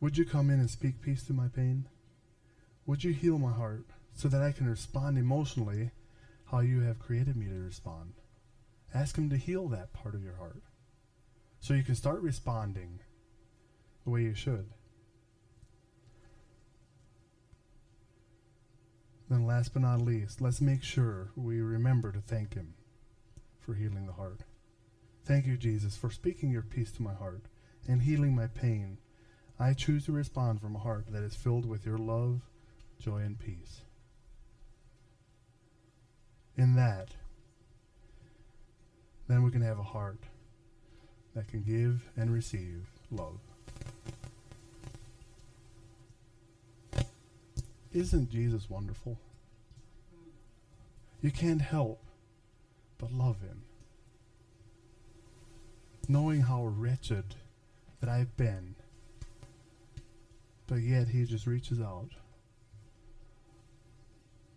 Would 0.00 0.18
you 0.18 0.24
come 0.26 0.50
in 0.50 0.60
and 0.60 0.68
speak 0.68 1.00
peace 1.00 1.22
to 1.24 1.32
my 1.32 1.48
pain? 1.48 1.86
Would 2.86 3.04
you 3.04 3.12
heal 3.12 3.38
my 3.38 3.52
heart 3.52 3.86
so 4.14 4.28
that 4.28 4.42
I 4.42 4.52
can 4.52 4.68
respond 4.68 5.16
emotionally 5.16 5.92
how 6.50 6.60
you 6.60 6.80
have 6.80 6.98
created 6.98 7.36
me 7.36 7.46
to 7.46 7.54
respond? 7.54 8.12
Ask 8.94 9.18
Him 9.18 9.28
to 9.30 9.36
heal 9.36 9.68
that 9.68 9.92
part 9.92 10.14
of 10.14 10.22
your 10.22 10.36
heart 10.36 10.62
so 11.58 11.74
you 11.74 11.82
can 11.82 11.96
start 11.96 12.22
responding 12.22 13.00
the 14.04 14.10
way 14.10 14.22
you 14.22 14.34
should. 14.34 14.66
Then, 19.28 19.46
last 19.46 19.72
but 19.72 19.82
not 19.82 20.00
least, 20.00 20.40
let's 20.40 20.60
make 20.60 20.84
sure 20.84 21.32
we 21.34 21.60
remember 21.60 22.12
to 22.12 22.20
thank 22.20 22.54
Him 22.54 22.74
for 23.58 23.74
healing 23.74 24.06
the 24.06 24.12
heart. 24.12 24.40
Thank 25.24 25.46
you, 25.46 25.56
Jesus, 25.56 25.96
for 25.96 26.10
speaking 26.10 26.50
your 26.50 26.62
peace 26.62 26.92
to 26.92 27.02
my 27.02 27.14
heart 27.14 27.46
and 27.88 28.02
healing 28.02 28.36
my 28.36 28.46
pain. 28.46 28.98
I 29.58 29.72
choose 29.72 30.04
to 30.06 30.12
respond 30.12 30.60
from 30.60 30.76
a 30.76 30.80
heart 30.80 31.06
that 31.10 31.22
is 31.22 31.34
filled 31.34 31.64
with 31.64 31.86
your 31.86 31.98
love, 31.98 32.42
joy, 32.98 33.18
and 33.18 33.38
peace. 33.38 33.80
In 36.56 36.76
that, 36.76 37.14
then 39.28 39.42
we 39.42 39.50
can 39.50 39.62
have 39.62 39.78
a 39.78 39.82
heart 39.82 40.18
that 41.34 41.48
can 41.48 41.62
give 41.62 42.02
and 42.16 42.32
receive 42.32 42.86
love. 43.10 43.38
Isn't 47.92 48.30
Jesus 48.30 48.68
wonderful? 48.68 49.18
You 51.22 51.30
can't 51.30 51.62
help 51.62 52.02
but 52.98 53.12
love 53.12 53.40
him. 53.40 53.62
Knowing 56.08 56.42
how 56.42 56.64
wretched 56.66 57.24
that 58.00 58.10
I've 58.10 58.36
been, 58.36 58.74
but 60.66 60.76
yet 60.76 61.08
he 61.08 61.24
just 61.24 61.46
reaches 61.46 61.80
out 61.80 62.10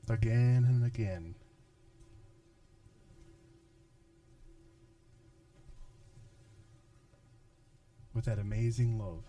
again 0.09 0.65
and 0.67 0.85
again 0.85 1.35
with 8.17 8.25
that 8.25 8.39
amazing 8.39 8.97
love. 8.97 9.21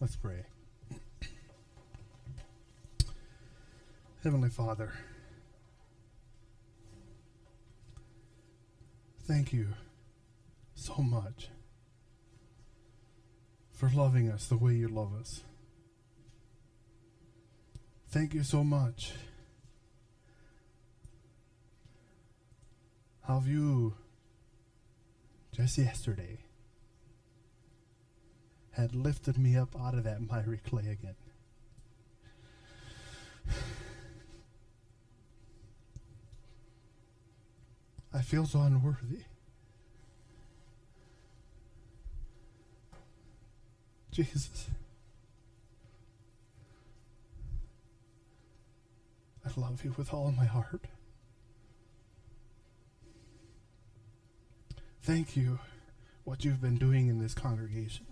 Let's 0.00 0.14
pray. 0.14 0.44
Heavenly 4.22 4.48
Father, 4.48 4.92
thank 9.26 9.52
you 9.52 9.66
so 10.76 10.94
much 10.98 11.48
for 13.72 13.90
loving 13.92 14.30
us 14.30 14.46
the 14.46 14.56
way 14.56 14.74
you 14.74 14.86
love 14.86 15.12
us. 15.18 15.42
Thank 18.08 18.34
you 18.34 18.44
so 18.44 18.62
much 18.62 19.14
have 23.26 23.46
you, 23.46 23.94
just 25.52 25.78
yesterday, 25.78 26.38
had 28.72 28.94
lifted 28.94 29.38
me 29.38 29.56
up 29.56 29.74
out 29.80 29.94
of 29.94 30.04
that 30.04 30.20
miry 30.20 30.58
clay 30.58 30.88
again? 30.88 31.14
I 38.12 38.22
feel 38.22 38.46
so 38.46 38.60
unworthy. 38.60 39.22
Jesus. 44.12 44.68
I 49.44 49.50
love 49.60 49.84
you 49.84 49.92
with 49.96 50.14
all 50.14 50.30
my 50.30 50.44
heart. 50.44 50.84
Thank 55.04 55.36
you 55.36 55.58
what 56.24 56.46
you've 56.46 56.62
been 56.62 56.78
doing 56.78 57.08
in 57.08 57.18
this 57.18 57.34
congregation. 57.34 58.06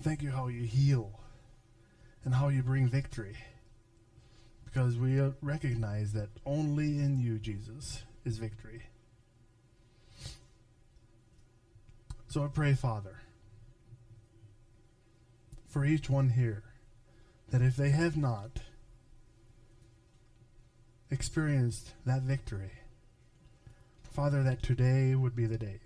Thank 0.00 0.22
you 0.22 0.30
how 0.30 0.46
you 0.46 0.62
heal 0.62 1.18
and 2.24 2.32
how 2.32 2.46
you 2.46 2.62
bring 2.62 2.86
victory. 2.86 3.34
Because 4.64 4.96
we 4.96 5.20
recognize 5.42 6.12
that 6.12 6.28
only 6.46 7.00
in 7.00 7.18
you, 7.18 7.40
Jesus, 7.40 8.04
is 8.24 8.38
victory. 8.38 8.84
So 12.28 12.44
I 12.44 12.46
pray, 12.46 12.74
Father, 12.74 13.16
for 15.66 15.84
each 15.84 16.08
one 16.08 16.28
here, 16.28 16.62
that 17.50 17.62
if 17.62 17.74
they 17.74 17.90
have 17.90 18.16
not 18.16 18.60
experienced 21.10 21.94
that 22.06 22.22
victory, 22.22 22.70
Father, 24.14 24.44
that 24.44 24.62
today 24.62 25.16
would 25.16 25.34
be 25.34 25.44
the 25.44 25.58
day. 25.58 25.80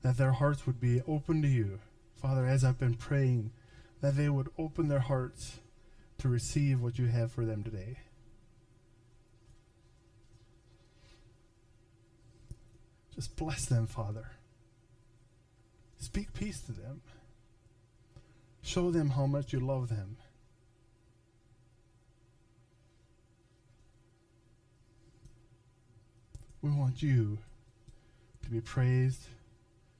That 0.00 0.16
their 0.16 0.32
hearts 0.32 0.66
would 0.66 0.80
be 0.80 1.02
open 1.06 1.42
to 1.42 1.48
you. 1.48 1.80
Father, 2.14 2.46
as 2.46 2.64
I've 2.64 2.78
been 2.78 2.94
praying, 2.94 3.50
that 4.00 4.16
they 4.16 4.30
would 4.30 4.48
open 4.58 4.88
their 4.88 5.00
hearts 5.00 5.58
to 6.16 6.30
receive 6.30 6.80
what 6.80 6.98
you 6.98 7.08
have 7.08 7.30
for 7.30 7.44
them 7.44 7.62
today. 7.62 7.98
Just 13.14 13.36
bless 13.36 13.66
them, 13.66 13.86
Father. 13.86 14.30
Speak 15.98 16.32
peace 16.32 16.60
to 16.60 16.72
them. 16.72 17.02
Show 18.62 18.90
them 18.90 19.10
how 19.10 19.26
much 19.26 19.52
you 19.52 19.60
love 19.60 19.90
them. 19.90 20.16
We 26.62 26.70
want 26.70 27.02
you 27.02 27.38
to 28.44 28.50
be 28.50 28.60
praised 28.60 29.26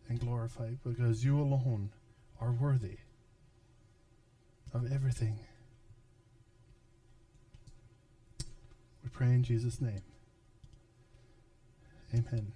and 0.09 0.21
glorified 0.21 0.79
because 0.85 1.25
you 1.25 1.39
alone 1.39 1.91
are 2.41 2.53
worthy 2.53 2.99
of 4.73 4.93
everything. 4.93 5.39
We 9.03 9.11
pray 9.11 9.29
in 9.29 9.43
Jesus' 9.43 9.81
name. 9.81 10.03
Amen. 12.15 12.53